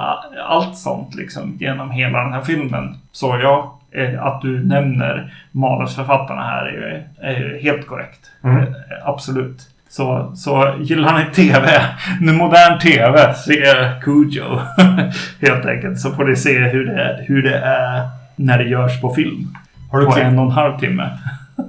[0.47, 2.97] allt sånt liksom genom hela den här filmen.
[3.12, 8.20] Så ja, eh, att du nämner manusförfattarna här är ju, är helt korrekt.
[8.43, 8.57] Mm.
[8.57, 8.68] Eh,
[9.03, 9.62] Absolut.
[9.89, 11.81] Så, så gillar ni TV,
[12.21, 13.63] nu modern TV, se
[14.01, 14.59] Cujo.
[15.41, 15.99] Helt enkelt.
[15.99, 19.57] Så får ni se hur det, hur det är när det görs på film.
[19.91, 21.09] Har du, På en och en halv timme.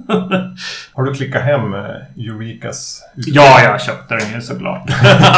[0.93, 4.89] har du klickat hem eh, Eurekas Ja, jag köpte den ju såklart.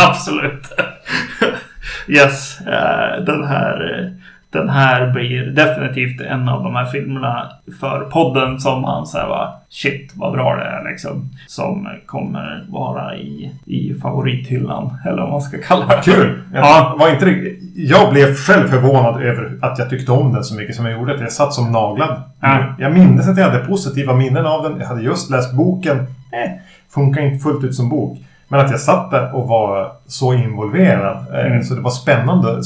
[0.10, 0.68] Absolut.
[2.08, 4.12] yes, eh, den här...
[4.54, 7.50] den här blir definitivt en av de här filmerna
[7.80, 11.30] för podden som han säger va shit vad bra det är liksom.
[11.48, 16.02] Som kommer vara i, i favorithyllan eller vad man ska kalla det.
[16.04, 16.42] Kul!
[16.54, 16.96] Jag, Ja.
[17.00, 20.86] var inte, jag blev själv förvånad över att jag tyckte om den så mycket som
[20.86, 21.14] jag gjorde.
[21.16, 22.22] Att jag satt som naglad.
[22.40, 22.64] Ja.
[22.80, 24.80] Jag minns att jag hade positiva minnen av den.
[24.80, 25.98] Jag hade just läst boken.
[26.32, 26.52] Eh,
[26.94, 28.18] funkar inte fullt ut som bok.
[28.48, 31.18] Men att jag satt där och var så involverad.
[31.34, 31.64] Eh, Mm.
[31.64, 32.62] Så det var spännande.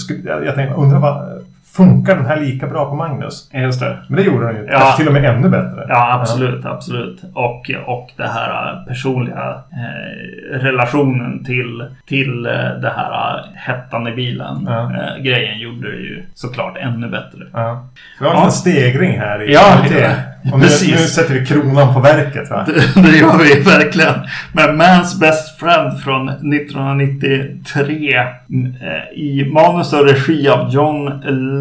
[0.45, 1.36] Jag tänkte, undrar vad...
[1.77, 3.49] Funkar den här lika bra på Magnus?
[3.53, 3.97] Just det.
[4.07, 4.65] Men det gjorde den ju.
[4.71, 4.79] Ja.
[4.79, 5.85] Kanske till och med ännu bättre.
[5.89, 7.21] Ja, absolut, absolut.
[7.33, 12.51] Och, och det här eh, personliga eh, relationen till, till eh,
[12.81, 14.91] det här eh, hettan i bilen Ja.
[14.93, 17.39] eh, grejen gjorde det ju såklart ännu bättre.
[17.53, 17.87] Ja.
[18.19, 18.49] Vi har en Ja.
[18.49, 20.01] stegring här i Ja, kvalitet.
[20.01, 20.09] ja.
[20.53, 20.91] Och nu, Precis.
[20.91, 22.65] nu sätter vi kronan på verket va?
[22.67, 24.13] Det, det gör vi verkligen.
[24.53, 28.17] Men Mans Best Friend från 1993
[28.49, 31.07] mm, eh, i manus och regi av John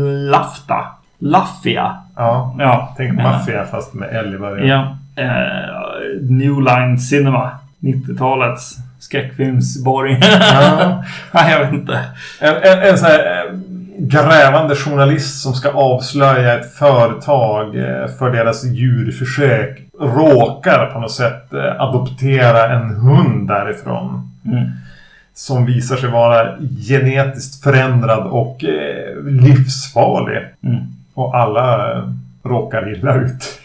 [0.06, 0.84] Lafta.
[1.18, 1.96] Laffia.
[2.16, 2.54] Ja.
[2.58, 2.94] Ja.
[2.96, 4.68] Tänk maffia fast med L i början.
[4.68, 4.96] Ja.
[5.22, 7.50] Eh, New Line Cinema.
[7.80, 10.18] 90-talets skräckfilmsborg.
[10.20, 11.04] Ja.
[11.32, 12.00] Nej, jag vet inte.
[12.40, 13.58] En, en, en sån här eh,
[13.98, 21.52] grävande journalist som ska avslöja ett företag eh, för deras djurförsök råkar på något sätt
[21.78, 24.30] adoptera en hund därifrån.
[24.46, 24.70] Mm.
[25.38, 26.58] Som visar sig vara
[26.88, 30.42] genetiskt förändrad och eh, livsfarlig.
[30.64, 30.84] Mm.
[31.14, 32.02] Och alla eh,
[32.42, 33.60] råkar illa ut.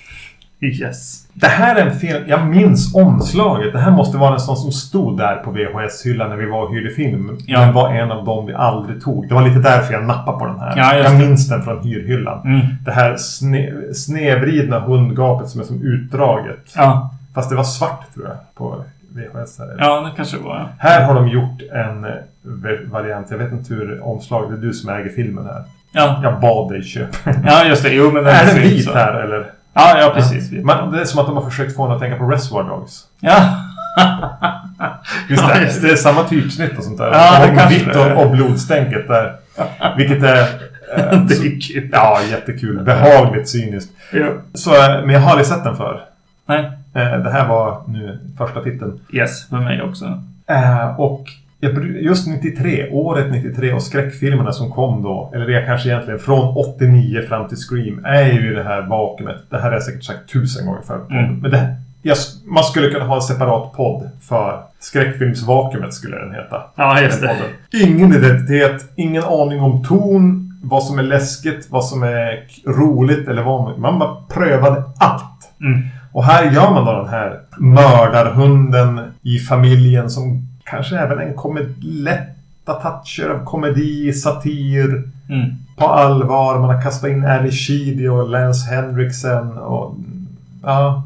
[0.61, 1.27] Yes.
[1.33, 3.73] Det här är en film, jag minns omslaget.
[3.73, 6.75] Det här måste vara en sån som stod där på VHS-hyllan när vi var och
[6.75, 7.37] hyrde film.
[7.45, 7.59] Ja.
[7.59, 9.27] Den var en av dem vi aldrig tog.
[9.27, 10.73] Det var lite därför jag nappade på den här.
[10.77, 12.41] Ja, jag minns den från hyrhyllan.
[12.45, 12.61] Mm.
[12.85, 16.73] Det här sne, snedvridna hundgapet som är som utdraget.
[16.75, 17.11] Ja.
[17.33, 18.83] Fast det var svart tror jag på
[19.15, 19.59] VHS.
[19.59, 19.75] Här.
[19.79, 20.69] ja, det kanske var.
[20.79, 22.11] här har de gjort en eh,
[22.91, 23.27] variant.
[23.31, 25.63] Jag vet inte hur omslaget Det är du som äger filmen här.
[25.91, 26.19] Ja.
[26.23, 27.93] Jag bad dig köpa ja, just det.
[27.93, 28.93] Jo, men den är den vit så.
[28.93, 29.51] här eller?
[29.73, 30.51] Ja, ja, precis.
[30.51, 30.65] Vit.
[30.65, 33.03] Man, det är som att de har försökt få en att tänka på Reservoir Dogs.
[33.19, 33.57] Ja.
[35.29, 37.11] Just Ja, det, just det är samma typsnitt och sånt där.
[37.13, 39.35] Ja, det kanske vitt det och, och blodstänket där.
[39.97, 40.41] Vilket är...
[40.41, 41.89] eh, det är kul.
[41.91, 42.83] ja, jättekul.
[42.83, 43.91] Behagligt cyniskt.
[44.13, 44.27] Ja.
[44.53, 46.01] Så, eh, men jag har aldrig sett den för.
[46.45, 46.71] Nej.
[46.93, 48.99] Eh, Det här var nu första titeln.
[49.13, 50.05] Yes, för mig också.
[50.47, 51.25] Eh, Och
[52.01, 56.57] just 93, året 93 och skräckfilmerna som kom då, eller det är kanske egentligen från
[56.57, 59.35] 89 fram till Scream, är ju det här vakuumet.
[59.49, 61.01] Det här har jag säkert sagt tusen gånger förr.
[61.09, 61.35] Mm.
[61.39, 66.61] Men det, jag, man skulle kunna ha en separat podd för skräckfilmsvakuumet skulle den heta.
[66.75, 67.35] Ja, just det.
[67.83, 73.43] Ingen identitet, ingen aning om ton, vad som är läskigt, vad som är roligt eller
[73.43, 73.81] vad man...
[73.81, 75.51] Man bara prövade allt.
[75.61, 75.81] Mm.
[76.11, 81.73] Och här gör man då den här mördarhunden i familjen som kanske även en komedi,
[81.81, 85.49] lätta toucher av komedi, satir, Mm.
[85.77, 86.59] på allvar.
[86.59, 89.95] Man har kastat in Ali Sheedy och Lance Henriksen och...
[90.63, 91.03] Ja,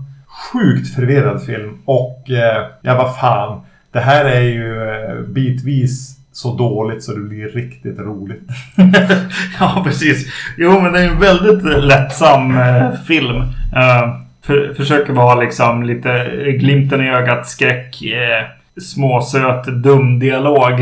[0.51, 1.77] sjukt förvirrad film.
[1.85, 3.61] Och eh, ja, vad fan.
[3.91, 8.49] Det här är ju eh, bitvis så dåligt så det blir riktigt roligt.
[9.59, 10.27] ja, precis.
[10.57, 13.35] Jo, men det är en väldigt lättsam eh, film.
[13.75, 16.25] Eh, för, försöker vara liksom lite
[16.59, 18.01] glimten i ögat skräck.
[18.03, 18.45] Eh,
[18.81, 20.79] småsöt dum dialog.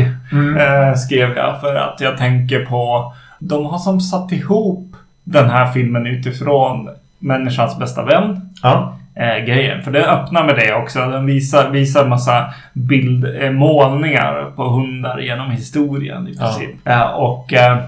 [0.58, 3.12] Eh, skrev jag för att jag tänker på.
[3.38, 6.88] De har som satt ihop den här filmen utifrån
[7.18, 8.40] Människans bästa vän.
[8.62, 8.98] Ja.
[9.16, 9.82] eh, grejen.
[9.82, 10.98] För den öppnar med det också.
[10.98, 16.46] Den visar, visar massa bild, eh, målningar på hundar genom historien i Ja.
[16.46, 16.88] princip.
[16.88, 17.78] Eh, och eh,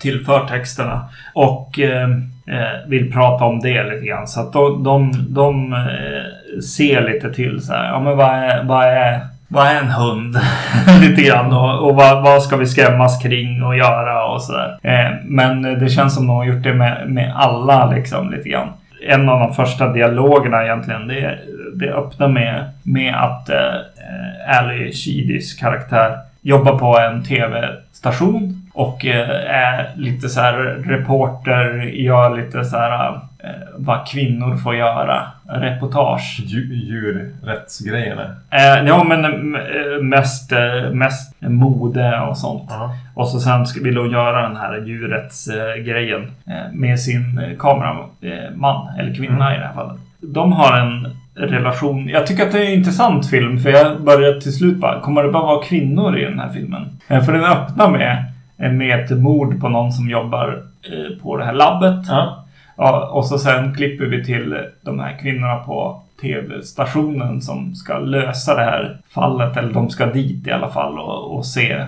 [0.00, 1.04] tillför texterna.
[1.34, 2.08] Och eh,
[2.46, 4.26] Eh, vill prata om det lite grann.
[4.26, 7.84] Så att de, de, de eh, ser lite till så här.
[7.84, 10.36] Ja men vad är, vad är, vad är en hund?
[11.00, 11.52] lite grann.
[11.52, 14.78] Och, och vad, vad ska vi skrämmas kring och göra och sådär.
[14.82, 18.68] Eh, men det känns som de har gjort det med, med alla liksom lite grann
[19.06, 21.08] en av de första dialogerna egentligen.
[21.08, 21.38] Det,
[21.74, 28.65] det öppnar med, med att eh, eh Ali Sheedys karaktär jobbar på en tv-station.
[28.78, 30.52] Och eh, är lite så här
[30.86, 33.08] reporter, gör lite så här
[33.38, 35.22] eh, vad kvinnor får göra.
[35.48, 36.40] Reportage.
[36.46, 38.22] Dju- Djurrättsgrejerna.
[38.50, 39.24] Eh, ja men
[39.54, 40.52] eh, mest,
[40.92, 42.66] mest mode och sånt.
[42.70, 42.90] Ja.
[43.14, 46.30] Och så sen ska- vill hon göra den här djurrättsgrejen
[46.72, 50.00] med sin kameraman, eller kvinna i det här fallet.
[50.20, 51.16] De har en
[51.50, 52.08] relation.
[52.08, 55.22] Jag tycker att det är en intressant film för jag börjar till slut bara, kommer
[55.22, 56.98] det bara vara kvinnor i den här filmen?
[57.08, 58.24] För den öppnar med,
[58.56, 62.06] med ett mord på någon som jobbar eh, på det här labbet.
[62.08, 62.42] Ja.
[62.76, 68.54] Ja, och så sen klipper vi till de här kvinnorna på tv-stationen som ska lösa
[68.54, 69.56] det här fallet.
[69.56, 71.86] Eller de ska dit i alla fall och, och se eh,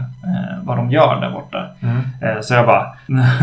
[0.64, 1.66] vad de gör där borta.
[1.80, 1.96] Mm.
[2.22, 2.86] Eh, så jag bara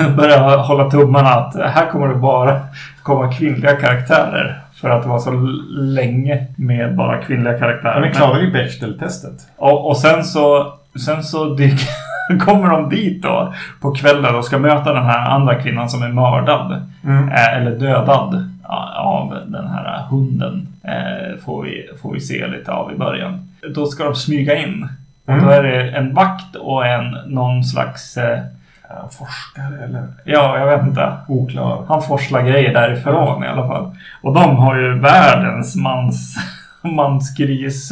[0.17, 2.59] börjar hålla tummarna att här kommer det bara
[3.03, 4.61] komma kvinnliga karaktärer.
[4.73, 5.31] För att det var så
[5.71, 8.01] länge med bara kvinnliga karaktärer.
[8.01, 9.47] Men klarar ju Bechdel-testet.
[9.57, 10.73] Och, och sen så,
[11.05, 11.89] sen så dyker,
[12.45, 16.09] kommer de dit då på kvällen och ska möta den här andra kvinnan som är
[16.09, 16.81] mördad.
[17.03, 17.29] Mm.
[17.29, 18.49] Eh, eller dödad
[18.95, 20.67] av den här hunden.
[20.83, 23.49] Eh, får, vi, får vi se lite av i början.
[23.75, 24.89] Då ska de smyga in.
[25.27, 25.45] Mm.
[25.45, 28.17] Då är det en vakt och en någon slags...
[28.17, 28.39] Eh,
[29.11, 30.07] forskare eller?
[30.23, 31.13] ja, jag vet inte.
[31.27, 31.85] Oklar.
[31.87, 33.95] Han forslar grejer därifrån i alla fall.
[34.21, 36.35] Och de har ju världens mans,
[36.81, 37.91] mansgris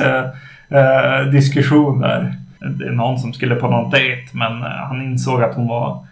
[0.70, 2.34] eh, diskussion där.
[2.70, 6.06] Det är någon som skulle på någon dejt men eh, han insåg att hon var...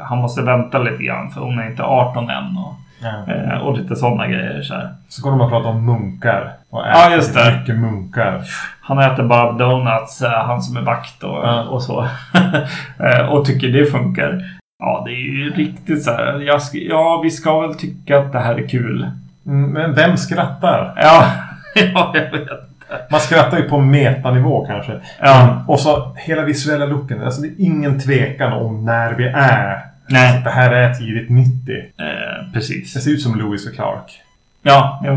[0.00, 2.56] Han måste vänta lite grann för hon är inte 18 än.
[2.56, 3.32] Och, Ja.
[3.32, 4.88] eh, och lite sådana grejer så här.
[5.08, 6.52] Så går de och pratar om munkar.
[6.70, 7.56] Och Ja, just det.
[7.58, 8.42] Mycket munkar.
[8.80, 11.62] Han äter bara donuts, eh, han som är vakt och, Ja.
[11.62, 12.06] och så.
[13.30, 14.42] Och tycker det funkar.
[14.78, 16.40] Ja, det är ju riktigt så här.
[16.40, 19.10] Jag ja, vi ska väl tycka att det här är kul.
[19.46, 20.92] Mm, Men vem skrattar?
[20.96, 21.24] Ja,
[21.94, 22.48] ja jag vet.
[23.10, 25.00] Man skrattar ju på metanivå kanske.
[25.20, 25.64] Ja.
[25.68, 27.22] Och så hela visuella looken.
[27.22, 29.86] Alltså det är ingen tvekan om när vi är.
[30.08, 30.40] Nej.
[30.44, 31.76] Det här är tidigt 90.
[31.76, 32.94] Eh, precis.
[32.94, 34.20] Det ser ut som Lewis och Clark.
[34.62, 35.12] Ja, jo.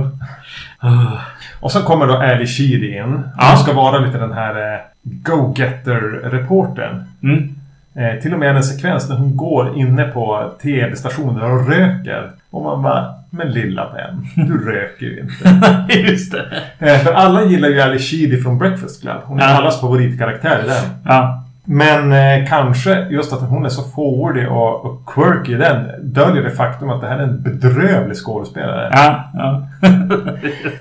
[0.83, 1.21] Uh,
[1.59, 3.23] Och sen kommer då Ali Sheedy in.
[3.37, 3.43] Ja.
[3.43, 7.03] Han ska vara lite den här eh, go-getter-reportern.
[7.23, 7.55] Mm.
[7.95, 12.31] Eh, till och med en sekvens när hon går inne på tv-stationer och röker.
[12.49, 15.93] Och man bara, men lilla vän, du röker ju inte.
[16.11, 16.45] Just det.
[16.79, 19.17] eh, för alla gillar ju Ali Sheedy från Breakfast Club.
[19.25, 19.49] Hon är Ja.
[19.49, 20.83] allas favoritkaraktär i den.
[21.05, 21.43] Ja.
[21.71, 26.43] Men eh, kanske just att hon är så fåordig och, och quirky i den döljer
[26.43, 28.89] det faktum att det här är en bedrövlig skådespelare.
[28.93, 29.23] Ja.
[29.33, 29.67] ja.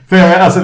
[0.08, 0.60] För eh, alltså,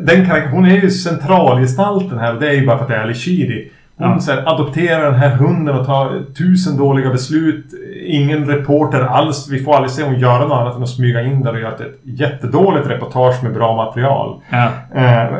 [0.00, 3.02] den hon är ju centralgestalten här och det är ju bara för att det är
[3.02, 3.68] Ali Sheedy.
[3.98, 4.18] Hon Ja.
[4.20, 7.66] så här, adopterar den här hunden och tar tusen dåliga beslut.
[8.06, 9.48] Ingen reporter alls.
[9.50, 11.74] Vi får aldrig se hon göra något annat än att smyga in där och göra
[11.74, 14.40] ett jättedåligt reportage med bra material.
[14.50, 14.64] ja.
[14.94, 15.32] Eh,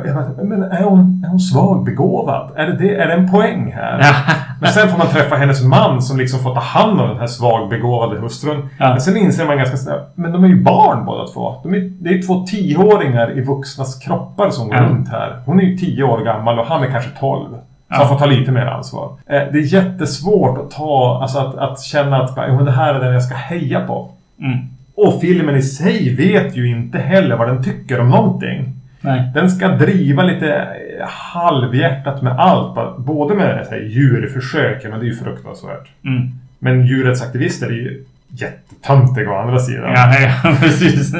[0.45, 2.51] men är hon, är hon svagbegåvad?
[2.57, 3.99] Är det, det, är det en poäng här?
[4.01, 4.13] Ja.
[4.61, 7.27] Men sen får man träffa hennes man som liksom får ta hand om den här
[7.27, 8.69] svagbegåvade hustrun.
[8.79, 8.89] Ja.
[8.89, 11.55] Men sen inser man ganska snabbt, men de är ju barn båda två.
[11.63, 15.37] De är, det är två tioåringar i vuxnas kroppar som går runt här.
[15.47, 17.49] Hon är ju tio år gammal och han är kanske tolv.
[17.89, 19.13] Så han får ta lite mer ansvar.
[19.27, 22.95] Eh, det är jättesvårt att ta, alltså att, att känna att "Jo, men det här
[22.95, 24.11] är den jag ska heja på.
[24.41, 24.59] Mm.
[24.95, 28.73] Och filmen i sig vet ju inte heller vad den tycker om någonting.
[29.01, 29.31] Nej.
[29.35, 32.99] Den ska driva lite eh, halvhjärtat med allt.
[32.99, 35.89] Både med så här, djurförsök, ja, men det är ju fruktansvärt.
[36.05, 36.31] Mm.
[36.59, 39.93] Men djurrättsaktivister är ju jättetöntiga å andra sidan.
[39.93, 41.15] Ja, ja, precis.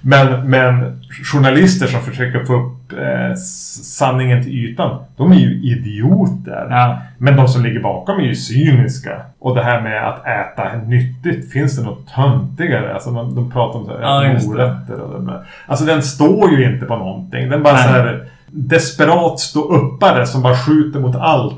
[0.00, 1.00] Men, men
[1.32, 3.34] journalister som försöker få upp eh,
[3.82, 6.66] sanningen till ytan, de är ju idioter.
[6.70, 6.98] Ja.
[7.18, 9.22] Men de som ligger bakom är ju cyniska.
[9.38, 12.94] Och det här med att äta nyttigt, finns det något töntigare?
[12.94, 15.46] Alltså man, de pratar om så här, Ja, morötter och det där.
[15.66, 17.48] Alltså den står ju inte på någonting.
[17.48, 17.82] Den bara Nej.
[17.82, 21.54] så här desperat stå uppare som bara skjuter mot allt.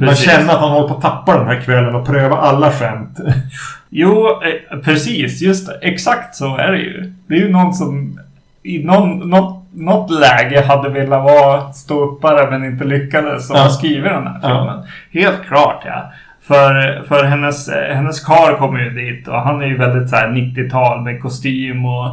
[0.00, 3.18] Man känner att han håller på att tappa den här kvällen och pröva alla skämt.
[3.94, 5.42] Jo, eh, precis.
[5.42, 5.78] Just det.
[5.82, 7.12] Exakt så är det ju.
[7.26, 8.20] Det är ju någon som
[8.62, 13.62] i någon, något, något läge hade velat vara ståuppare men inte lyckades som Ja.
[13.62, 14.48] har skrivit den här Ja.
[14.48, 14.82] filmen.
[15.26, 16.12] Helt klart ja.
[16.42, 20.16] För, för hennes, eh, hennes kar kommer ju dit och han är ju väldigt så
[20.16, 22.08] här 90-tal med kostym och,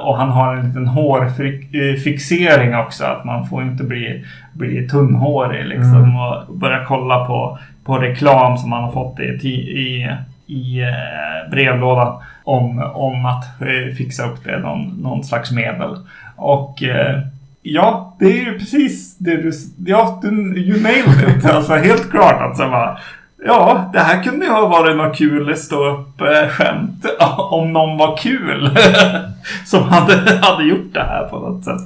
[0.00, 3.04] och han har en liten hårfixering också.
[3.04, 5.96] Att man får inte bli, bli tunnhårig liksom.
[5.96, 6.16] Mm.
[6.16, 10.16] Och börja kolla på, på reklam som han har fått i, i,
[10.46, 12.22] i eh, brevlådan.
[12.44, 15.96] Om, om att eh, fixa upp det, någon, någon slags medel.
[16.36, 17.20] Och eh,
[17.62, 19.52] ja, det är ju precis det du...
[19.86, 21.44] Ja, du, you nailed it.
[21.50, 22.98] Alltså helt klart att så bara,
[23.46, 27.04] Ja, det här kunde ju ha varit något kul stå upp eh, skämt
[27.50, 28.78] om någon var kul.
[29.66, 31.80] som hade, hade gjort det här på något sätt.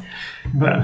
[0.55, 0.83] Men,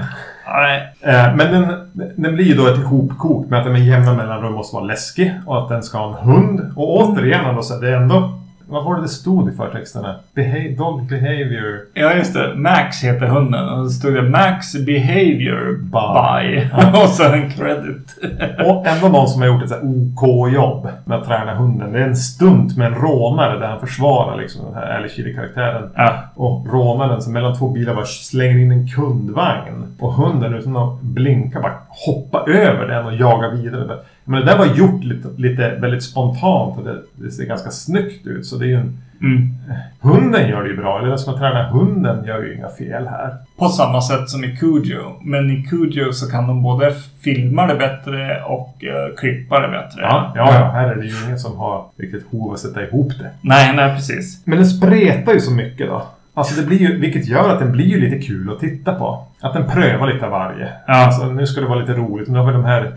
[0.53, 0.93] Nej.
[1.01, 1.73] Eh, men den,
[2.15, 5.33] den blir ju då ett ihopkok med att den med jämna mellanrum måste vara läskig
[5.45, 6.73] och att den ska ha en hund.
[6.75, 8.39] Och återigen då så är det ändå...
[8.69, 10.15] Vad var det det stod i förtexterna?
[10.35, 12.55] Beha- dog behavior Ja, just det.
[12.55, 13.69] Max heter hunden.
[13.69, 16.55] Och så stod det Max Behavior By.
[16.55, 16.67] By.
[17.03, 18.17] och så en credit.
[18.65, 21.91] Och ändå någon som har gjort ett så här OK-jobb med att träna hunden.
[21.93, 25.89] Det är en stunt med en rånare där han försvarar liksom den här Ali Sheedy-karaktären.
[25.95, 26.13] ja.
[26.35, 29.95] Och rånaren som mellan två bilar bara slänger in en kundvagn.
[29.99, 33.97] Och hunden utan att blinka bara hoppar över den och jagar vidare.
[34.29, 38.27] Men det där var gjort lite, lite väldigt spontant och det, det ser ganska snyggt
[38.27, 38.45] ut.
[38.45, 38.97] Så det är ju en...
[39.21, 39.53] Mm.
[40.01, 40.99] Hunden gör det ju bra.
[40.99, 43.35] Eller den som har tränat hunden gör ju inga fel här.
[43.57, 45.19] På samma sätt som i Cujo.
[45.21, 50.01] Men i Cujo så kan de både filma det bättre och uh, klippa det bättre.
[50.01, 50.71] Ja, ja, ja.
[50.71, 53.29] Här är det ju ingen som har riktigt hov att sätta ihop det.
[53.41, 54.41] Nej, nej precis.
[54.45, 56.03] Men den spretar ju så mycket då.
[56.33, 59.25] Alltså det blir ju, vilket gör att den blir ju lite kul att titta på.
[59.41, 60.69] Att den prövar lite av varje.
[60.87, 60.93] Ja.
[60.93, 62.27] Alltså nu ska det vara lite roligt.
[62.27, 62.91] Nu har vi de här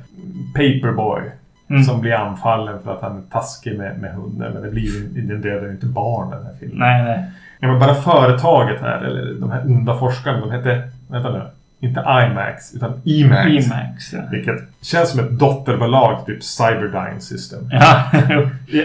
[0.55, 1.23] Paperboy.
[1.71, 1.85] Mm.
[1.85, 4.53] Som blir anfallen för att han är taskig med, med hunden.
[4.53, 6.79] Men det blir ju, den dödar ju inte barn den här filmen.
[6.79, 7.31] Nej, nej.
[7.61, 10.83] Ja, men bara företaget här, eller de här onda forskarna, de hette...
[11.09, 11.43] Vänta nu.
[11.81, 13.49] Inte IMAX, utan EMAX.
[13.49, 14.19] IMAX, ja.
[14.31, 17.69] Vilket känns som ett dotterbolag, typ Cyberdyne System.
[17.71, 18.05] Ja.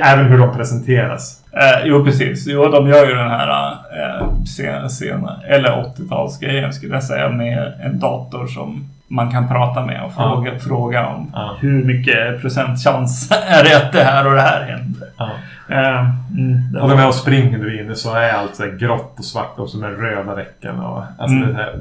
[0.04, 1.44] Även hur de presenteras.
[1.52, 2.48] Eh, jo, precis.
[2.48, 7.74] Jo, de gör ju den här eh, sen, sen, eller 80-talsgrejen skulle jag säga med
[7.82, 11.58] en dator som man kan prata med och fråga, fråga om Ja.
[11.60, 15.08] hur mycket procent chans är det att det här och det här händer.
[15.18, 15.30] Ja.
[15.70, 16.00] Eh,
[16.38, 19.16] mm, Och de var- är och springer nu inne så är allt så här grått
[19.20, 21.04] och svart och så med röda räcken och...
[21.18, 21.50] Alltså Mm.
[21.50, 21.74] det här...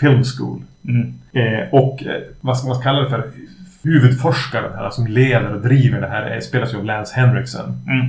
[0.00, 0.60] Film school.
[0.88, 3.24] mm, Eh, och eh, vad ska man kalla det för?
[3.84, 7.64] Huvudforskaren här som leder och driver det här eh, spelas ju av Lance Henriksen.
[7.86, 8.06] mm,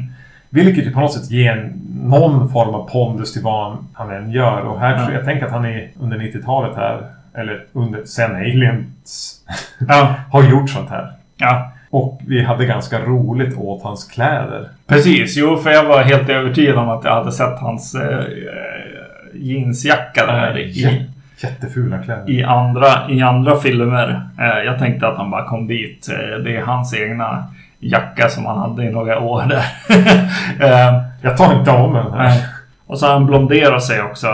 [0.50, 1.72] Vilket ju på något sätt ger
[2.04, 4.62] någon form av pondus till vad han än gör.
[4.62, 5.02] Och här Ja.
[5.04, 7.02] jag, jag tänker att han är under 90-talet här,
[7.38, 9.40] eller under, sen Aliens,
[9.88, 11.12] ja, har gjort sånt här.
[11.38, 11.72] ja.
[11.90, 14.70] Och vi hade ganska roligt åt hans kläder.
[14.88, 18.26] Precis, jo för jag var helt övertygad om att jag hade sett hans eh, eh,
[19.34, 21.04] jeansjacka där i, Jä-
[21.40, 22.30] Jättefula kläder.
[22.30, 24.22] i, andra, i andra filmer.
[24.40, 26.10] Eh, jag tänkte att han bara kom dit.
[26.12, 27.46] Eh, det är hans egna
[27.80, 29.66] jacka som han hade i några år där.
[30.68, 32.42] eh, Jag tar inte om den här.
[32.88, 34.28] och så har han blonderat sig också.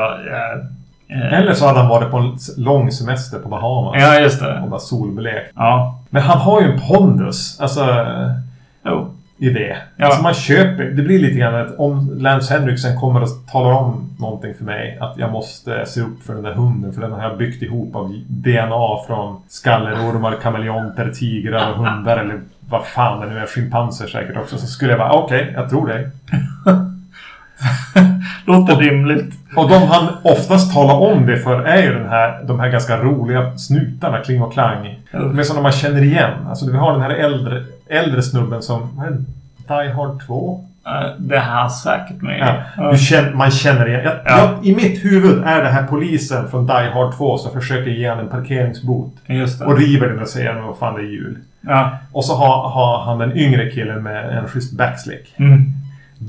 [1.11, 3.95] Eh, Eller så hade han varit på en lång semester på Bahamas.
[3.99, 4.59] ja, just det.
[4.59, 5.51] Och var solblekt.
[5.55, 7.59] Ja, Men han har ju en pondus.
[7.61, 8.05] Alltså...
[8.85, 9.13] jo.
[9.37, 9.77] i det.
[9.97, 10.05] Ja.
[10.05, 14.09] Alltså man köper, det blir lite grann att om Lance Henriksen kommer och talar om
[14.19, 14.97] någonting för mig.
[15.01, 16.93] Att jag måste se upp för den där hunden.
[16.93, 22.17] För den har jag byggt ihop av DNA från skallerormar, kameleonter, tigrar och hundar.
[22.17, 22.39] Eller
[22.69, 23.45] vad fan det nu är.
[23.45, 24.57] Schimpanser säkert också.
[24.57, 26.09] Så skulle jag bara, okej, jag tror dig.
[28.45, 29.33] Låter rimligt.
[29.55, 32.97] Och de han oftast talar om det för är ju den här, de här ganska
[32.97, 34.99] roliga snutarna, Kling och Klang.
[35.11, 36.31] De är sådana man känner igen.
[36.49, 38.89] Alltså vi har den här äldre, äldre snubben som...
[38.97, 39.23] Vad är det?
[39.67, 40.65] Die Hard 2?
[40.85, 42.63] Eh, det har han säkert med.
[42.77, 44.01] Ja, känner, man känner igen.
[44.03, 44.37] Jag, Ja.
[44.37, 48.05] jag, I mitt huvud är det här polisen från Die Hard 2 som försöker ge
[48.05, 49.13] en parkeringsbot.
[49.25, 49.65] Just det.
[49.65, 51.37] Och river den och säger att fan det är jul.
[51.61, 51.89] Ja.
[52.11, 55.33] Och så har, har han den yngre killen med en schysst backslick.
[55.37, 55.73] Mm.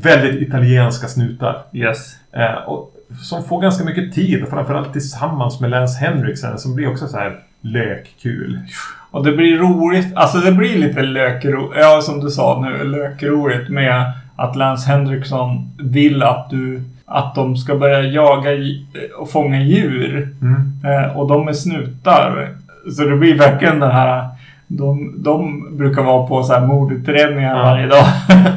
[0.01, 1.62] Väldigt italienska snutar.
[1.72, 2.16] Yes.
[2.32, 4.45] Eh, och, som får ganska mycket tid.
[4.51, 8.59] Framförallt tillsammans med Lance Henriksen som blir också så här lökkul.
[9.11, 10.16] Och det blir roligt.
[10.16, 11.80] Alltså det blir lite lökroligt.
[11.80, 12.84] Ja, som du sa nu.
[12.84, 16.82] Lökroligt med att Lance Henrikson vill att du...
[17.07, 18.51] Att de ska börja jaga
[19.18, 20.34] och fånga djur.
[20.43, 20.72] Mm.
[20.84, 22.49] Eh, och de är snutar.
[22.97, 24.28] Så det blir verkligen den här...
[24.78, 27.62] De, de brukar vara på så här mordutredningar Ja.
[27.62, 28.04] varje dag.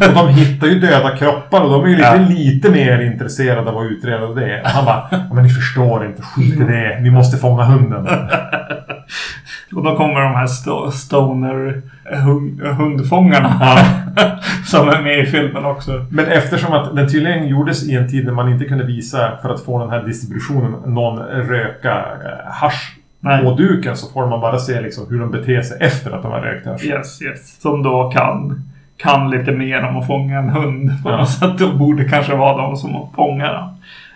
[0.10, 2.30] Och de hittar ju döda kroppar och de är ju lite, Ja.
[2.30, 4.62] lite mer intresserade av att utreda det.
[4.66, 7.00] Han bara, ja, men ni förstår inte, skit i det.
[7.02, 8.08] Vi måste fånga hunden.
[9.76, 11.82] och då kommer de här sto- stoner
[12.26, 13.60] hund, hundfångarna.
[14.66, 16.06] som är med i filmen också.
[16.10, 19.50] Men eftersom att den tydligen gjordes i en tid när man inte kunde visa för
[19.50, 22.96] att få den här distributionen någon röka eh, hasch
[23.26, 23.44] Nej.
[23.44, 26.32] på duken så får man bara se liksom hur de beter sig efter att de
[26.32, 26.84] har rökt hasch.
[26.84, 27.62] Yes, yes.
[27.62, 28.62] Som då kan,
[28.98, 30.92] kan lite mer om att fånga en hund.
[31.04, 31.18] På Ja.
[31.18, 31.58] något sätt.
[31.58, 33.64] Det borde kanske vara de som fångar den.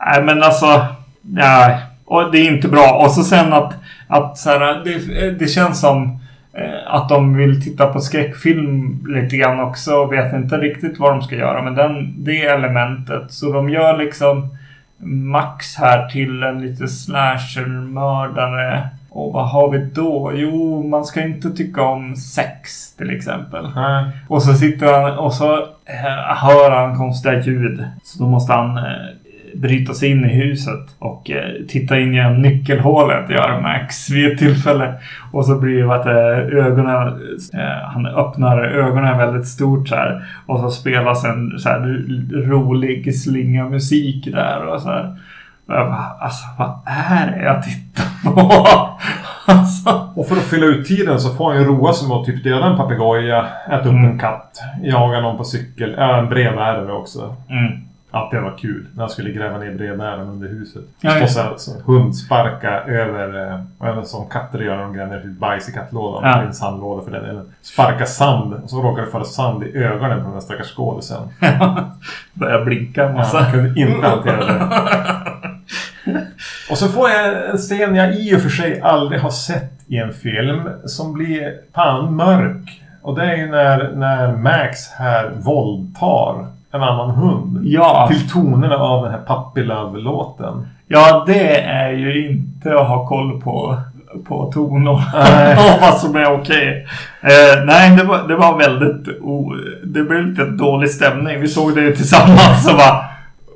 [0.05, 0.85] Nej, men alltså.
[1.21, 1.77] Nej.
[2.05, 3.01] Och det är inte bra.
[3.05, 3.73] Och så sen att,
[4.07, 6.19] att så här, det, det känns som
[6.53, 9.93] eh, att de vill titta på skräckfilm lite grann också.
[9.95, 13.31] Och vet inte riktigt vad de ska göra med den, det elementet.
[13.31, 14.49] Så de gör liksom
[15.03, 18.89] Max här till en lite slasher-mördare.
[19.09, 20.31] Och vad har vi då?
[20.35, 23.69] Jo, man ska inte tycka om sex till exempel.
[23.75, 24.05] Nej.
[24.27, 25.53] Och så sitter han och så
[25.85, 27.85] eh, hör han konstiga ljud.
[28.03, 28.83] Så då måste han eh,
[29.55, 34.39] bryta sig in i huset och eh, titta in genom nyckelhålet, gör Max vid ett
[34.39, 34.93] tillfälle.
[35.31, 37.07] Och så blir det att eh, ögonen,
[37.53, 40.23] eh, han öppnar ögonen väldigt stort så här.
[40.45, 41.79] Och så spelas en så här
[42.49, 45.15] rolig slinga musik där och så här.
[45.69, 48.67] Och jag bara, alltså vad är det jag tittar på?
[49.51, 50.09] alltså.
[50.15, 52.43] Och för att fylla ut tiden så får han ju roa sig med att typ
[52.43, 54.05] döda en papegoja, äta upp Mm.
[54.05, 57.35] en katt, jaga någon på cykel, ja, en brevbärare också.
[57.49, 57.71] Mm.
[58.11, 58.87] Att det var kul.
[58.93, 60.81] När han skulle gräva ner brevbäraren under huset.
[61.01, 65.69] Ja, just så så hundsparka över, eh, även som katter gör när de gräver bajs
[65.69, 66.21] i kattlådan.
[66.23, 66.29] Ja.
[66.37, 66.41] Ja.
[66.43, 67.53] En sandlåda för den delen.
[67.61, 68.53] Sparka sand.
[68.63, 71.21] Och så råkade det falla sand i ögonen på den där stackars skådisen.
[72.33, 73.37] Börjar blinka en Ja, massa.
[73.39, 74.67] han kunde inte hantera det.
[76.71, 79.97] Och så får jag en scen jag i och för sig aldrig har sett i
[79.97, 82.81] en film som blir fan mörk.
[83.01, 87.59] Och det är ju när, när Max här våldtar en annan hund.
[87.63, 88.07] Ja.
[88.11, 90.67] Till tonerna av den här Puppy Love-låten.
[90.87, 93.77] Ja, det är ju inte att ha koll på,
[94.27, 95.01] på tonor.
[95.13, 95.53] Nej.
[95.53, 96.87] och vad som är okej.
[97.21, 99.19] Eh, nej, det var, det var väldigt...
[99.21, 99.53] O,
[99.83, 101.41] det blev lite dålig stämning.
[101.41, 103.05] Vi såg det tillsammans och bara...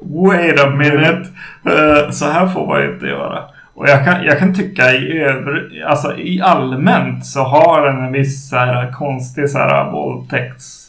[0.09, 1.29] Wait a minute.
[1.65, 3.39] Eh, så här får man ju inte göra.
[3.75, 8.11] Och jag kan, jag kan tycka i övrigt, alltså i allmänt så har den en
[8.11, 10.83] viss så här konstig så här våldtäkts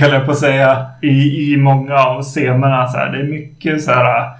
[0.00, 3.12] höll jag på att säga i, i många av scenerna så här.
[3.12, 4.30] Det är mycket så här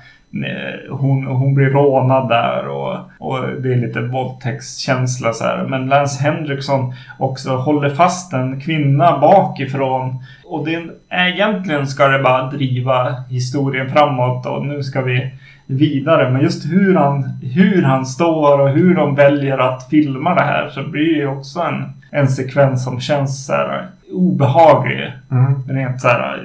[0.91, 5.66] hon, hon blir rånad där och, och det är lite våldtäktskänsla så här.
[5.68, 10.24] Men Lance Henriksen också håller fast en kvinna bakifrån.
[10.45, 10.74] Och det
[11.09, 15.30] är, egentligen ska det bara driva historien framåt och nu ska vi
[15.66, 16.30] vidare.
[16.30, 20.68] Men just hur han, hur han står och hur de väljer att filma det här
[20.68, 25.12] så blir det ju också en, en sekvens som känns så här obehaglig.
[25.30, 25.68] Mm.
[25.68, 26.45] Rent så här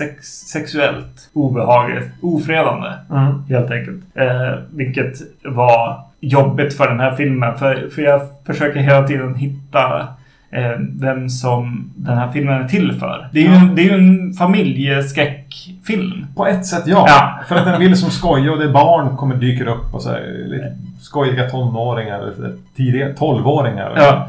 [0.00, 2.08] sex, sexuellt obehagligt.
[2.22, 2.88] Ofredande.
[3.10, 3.42] Mm.
[3.48, 4.00] Helt enkelt.
[4.14, 7.58] Eh, vilket var jobbigt för den här filmen.
[7.58, 10.08] För, för jag försöker hela tiden hitta
[10.50, 13.28] eh, vem som den här filmen är till för.
[13.32, 13.68] Det är ju, Ja.
[13.74, 16.26] det är ju en familjeskräckfilm.
[16.36, 17.04] På ett sätt ja.
[17.08, 17.38] Ja.
[17.48, 20.08] För att den vill som skoja och det är barn kommer dyker upp och så
[20.10, 22.18] här, lite skojiga tonåringar.
[22.18, 23.92] eller Tidiga tolvåringar.
[23.96, 24.28] Ja.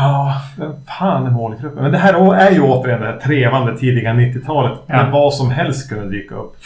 [0.00, 1.82] Ja, vem fan är målgruppen?
[1.82, 4.78] Men det här är ju återigen det här trevande tidiga 90-talet.
[4.86, 4.96] Ja.
[4.96, 6.56] När vad som helst kunde dyka upp.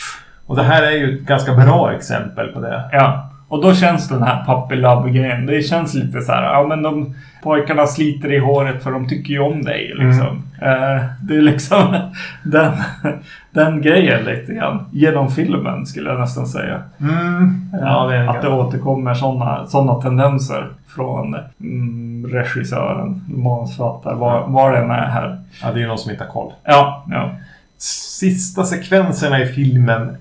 [0.47, 2.89] Och det här är ju ett ganska bra exempel på det.
[2.93, 3.29] Ja.
[3.49, 5.47] Och då känns den här puppy love-grejen.
[5.47, 9.33] Det känns lite så här, ja men de pojkarna sliter i håret för de tycker
[9.33, 10.43] ju om dig liksom.
[10.63, 11.97] Eh, det är liksom
[12.43, 12.73] den,
[13.51, 14.87] den grejen lite grann.
[14.93, 16.83] Genom filmen skulle jag nästan säga.
[17.01, 17.71] Mm.
[17.81, 24.91] Ja, det att det återkommer sådana såna tendenser från mm, regissören, manusförfattare, var, var den
[24.91, 25.41] är här.
[25.63, 26.53] ja, det är någon som inte har koll.
[26.65, 27.31] Ja, ja.
[27.79, 30.17] Sista sekvenserna i filmen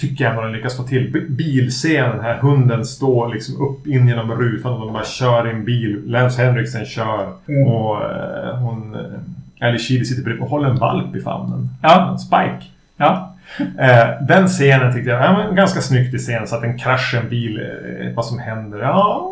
[0.00, 1.26] tycker jag den lyckas få till.
[1.28, 5.64] Bilscenen här, hunden står liksom upp in genom rutan och de bara kör i en
[5.64, 6.02] bil.
[6.06, 7.32] Lance Henriksen kör.
[7.48, 7.66] Mm.
[7.68, 8.94] Och eh, hon...
[8.94, 11.68] Eh, Ali Sheedy sitter bredvid och håller en valp i famnen.
[11.82, 12.18] Ja.
[12.18, 12.64] Spike.
[12.96, 17.20] Ja, Eh, den scenen tyckte jag var en ganska snyggt scen så att den kraschar
[17.20, 17.60] en bil.
[17.60, 18.78] Eh, vad som händer.
[18.78, 19.30] Ja,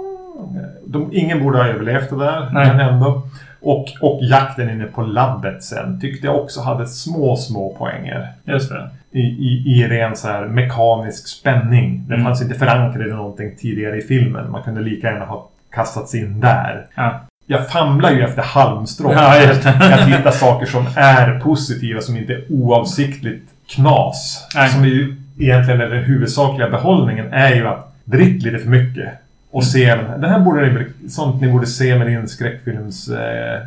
[0.87, 2.51] de, ingen borde ha överlevt det där.
[2.53, 2.67] Nej.
[2.67, 3.23] Men ändå.
[3.65, 8.29] Och, och jakten inne på labbet sen tyckte jag också hade små, små poänger.
[8.45, 8.91] just det.
[9.11, 12.05] I, i, i ren så här mekanisk spänning.
[12.09, 12.27] Det Mm.
[12.27, 14.51] fanns inte förankrat i någonting tidigare i filmen.
[14.51, 16.87] Man kunde lika gärna ha kastats in där.
[16.95, 17.21] Ja.
[17.47, 19.13] Jag famlar ju efter halmstrån.
[19.13, 19.37] Ja.
[19.37, 24.49] Jag hittar saker som är positiva, som inte är oavsiktligt knas.
[24.55, 24.69] Nej.
[24.71, 29.09] Som är ju egentligen är den huvudsakliga behållningen är ju att drick lite för mycket.
[29.53, 30.19] Och se den här.
[30.19, 33.61] Det här borde ni, sånt ni borde se med din skräckfilms eh,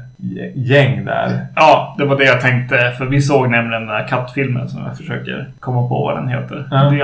[0.55, 1.45] gäng där.
[1.55, 2.91] Ja, det var det jag tänkte.
[2.97, 6.67] För vi såg nämligen den där kattfilmen som jag försöker komma på vad den heter.
[6.71, 6.89] Ja.
[6.89, 7.01] The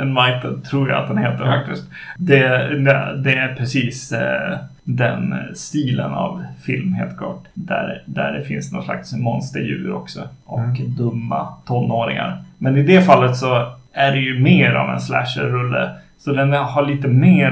[0.00, 1.52] Unmighted tror jag att den heter Ja.
[1.52, 1.84] faktiskt.
[2.16, 2.48] Det,
[2.84, 7.44] det, det är precis eh, den stilen av film helt klart.
[7.54, 10.20] Där, där det finns någon slags monsterdjur också.
[10.44, 10.74] Och Mm.
[10.96, 12.42] dumma tonåringar.
[12.58, 15.90] Men i det fallet så är det ju mer av en slasher-rulle.
[16.18, 17.50] Så den har lite mer,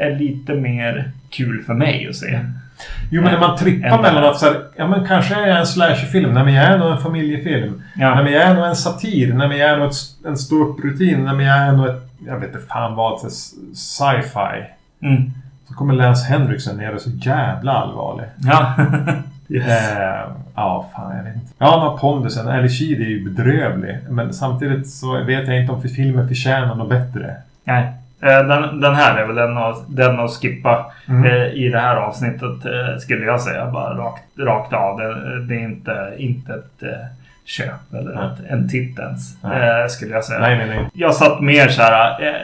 [0.00, 2.40] är lite mer kul för mig att se.
[3.10, 5.66] Jo, men när man trippar mellan att så här, ja men kanske är jag en
[5.66, 7.82] slasherfilm, nej men jag är nog en familjefilm.
[7.94, 8.14] Ja.
[8.14, 11.24] Nej men jag är nog en satir, nej men jag är nog ett, en ståupprutin,
[11.24, 13.32] nej men jag är nog ett, jag vet inte fan vad,
[13.74, 14.64] sci-fi.
[15.02, 15.30] Mm.
[15.68, 18.26] Så kommer Lance Henriksen ner och så jävla allvarlig.
[18.36, 18.74] Ja.
[19.48, 19.92] yes.
[19.92, 21.46] Eh, ja, fan jag vet inte.
[21.58, 22.48] Ja, har pondusen.
[22.48, 23.98] Ali Sheedy är ju bedrövlig.
[24.08, 27.36] Men samtidigt så vet jag inte om filmen förtjänar något bättre.
[27.64, 27.92] Nej.
[28.22, 31.24] Eh, Den, den här är väl den att, den att skippa Mm.
[31.24, 33.70] eh, i det här avsnittet eh, skulle jag säga.
[33.70, 34.98] Bara rakt, rakt av.
[34.98, 37.06] Det, det är inte, inte ett eh,
[37.44, 38.24] köp eller Nej.
[38.24, 39.44] ett, en titt ens.
[39.44, 40.40] Eh, skulle jag säga.
[40.40, 40.88] Nej, nej, nej.
[40.94, 42.22] Jag satt mer så här.
[42.26, 42.34] Eh,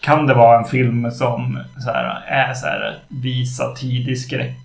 [0.00, 4.58] kan det vara en film som så här, är så här, visa tidig skräck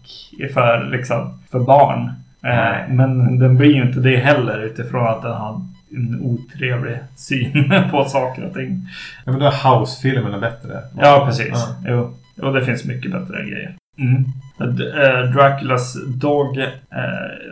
[0.53, 2.01] för, liksom, för barn?
[2.43, 2.85] Eh, Nej.
[2.89, 5.61] men den blir ju inte det heller utifrån att den har
[5.95, 8.87] en otrevlig syn på saker och ting.
[9.25, 10.81] Ja, men då är House-filmerna bättre.
[10.97, 11.53] Ja, precis.
[11.53, 11.75] Ja.
[11.85, 12.17] Jo.
[12.41, 13.75] Och det finns mycket bättre grejer.
[13.97, 14.25] Mm.
[14.59, 16.67] Eh, Draculas Dog eh,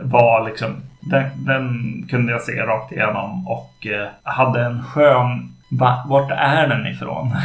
[0.02, 6.04] var liksom Den, den kunde jag se rakt igenom och eh, hade en skön Va,
[6.08, 7.36] vart är den ifrån?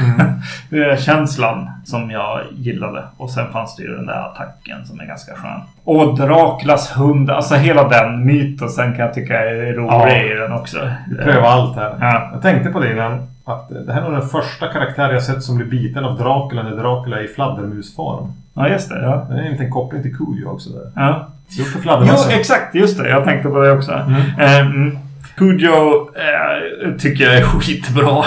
[0.71, 0.97] Mm.
[0.99, 3.05] Känslan som jag gillade.
[3.17, 5.61] Och sen fanns det ju den där attacken som är ganska skön.
[5.85, 10.17] Och Draklas hund, alltså hela den mytosen kan jag tycka är rolig ja.
[10.17, 10.79] i den också.
[11.23, 11.97] Pröva allt här.
[12.01, 12.31] Ja.
[12.33, 13.29] Jag tänkte på det innan.
[13.47, 16.77] Att det här är den första karaktär jag sett som blir biten av Dracula när
[16.77, 18.33] Dracula är i fladdermusform.
[18.55, 19.03] Ja, just det.
[19.03, 19.27] Ja.
[19.31, 20.91] Det är en liten koppling till Kujo också där.
[20.95, 21.29] Ja.
[21.49, 22.75] Jo, exakt.
[22.75, 23.09] Just det.
[23.09, 23.93] Jag tänkte på det också.
[23.93, 24.67] Mm.
[24.67, 24.99] Um,
[25.37, 28.23] Pujo eh, tycker jag är skitbra.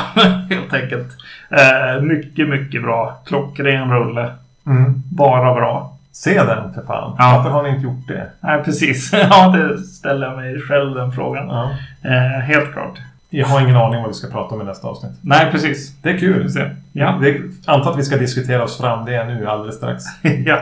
[0.50, 1.08] Helt enkelt.
[1.50, 3.22] Eh, mycket, mycket bra.
[3.26, 4.32] Klockren rulle.
[4.68, 5.04] Mm.
[5.12, 5.94] Bara bra.
[6.12, 7.16] Se den för fan.
[7.18, 7.34] Ja.
[7.36, 8.28] Varför har ni inte gjort det?
[8.40, 9.14] Nej, precis.
[9.30, 11.48] ja, det ställer jag mig själv den frågan.
[11.48, 11.72] Ja.
[12.10, 13.00] Eh, helt klart.
[13.30, 15.12] Jag har ingen aning vad vi ska prata om i nästa avsnitt.
[15.22, 16.02] Nej, precis.
[16.02, 16.50] Det är kul.
[16.94, 17.20] Ja.
[17.22, 20.04] Det, antar att vi ska diskutera oss fram det nu alldeles strax.
[20.46, 20.62] ja.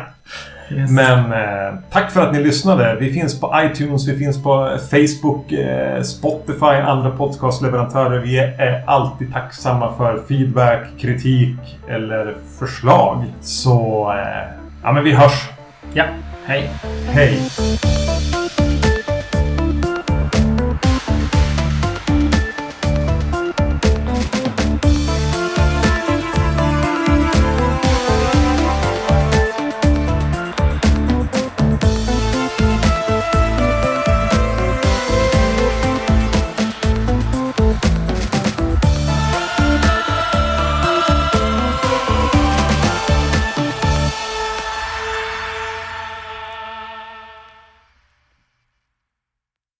[0.69, 0.91] Yes.
[0.91, 2.97] Men eh, tack för att ni lyssnade.
[2.99, 8.19] Vi finns på iTunes, vi finns på Facebook, eh, Spotify, andra podcastleverantörer.
[8.19, 13.23] Vi är, är alltid tacksamma för feedback, kritik eller förslag.
[13.41, 15.49] Så, eh, ja men vi hörs.
[15.93, 16.05] Ja,
[16.45, 16.69] hej.
[17.07, 17.39] Hej.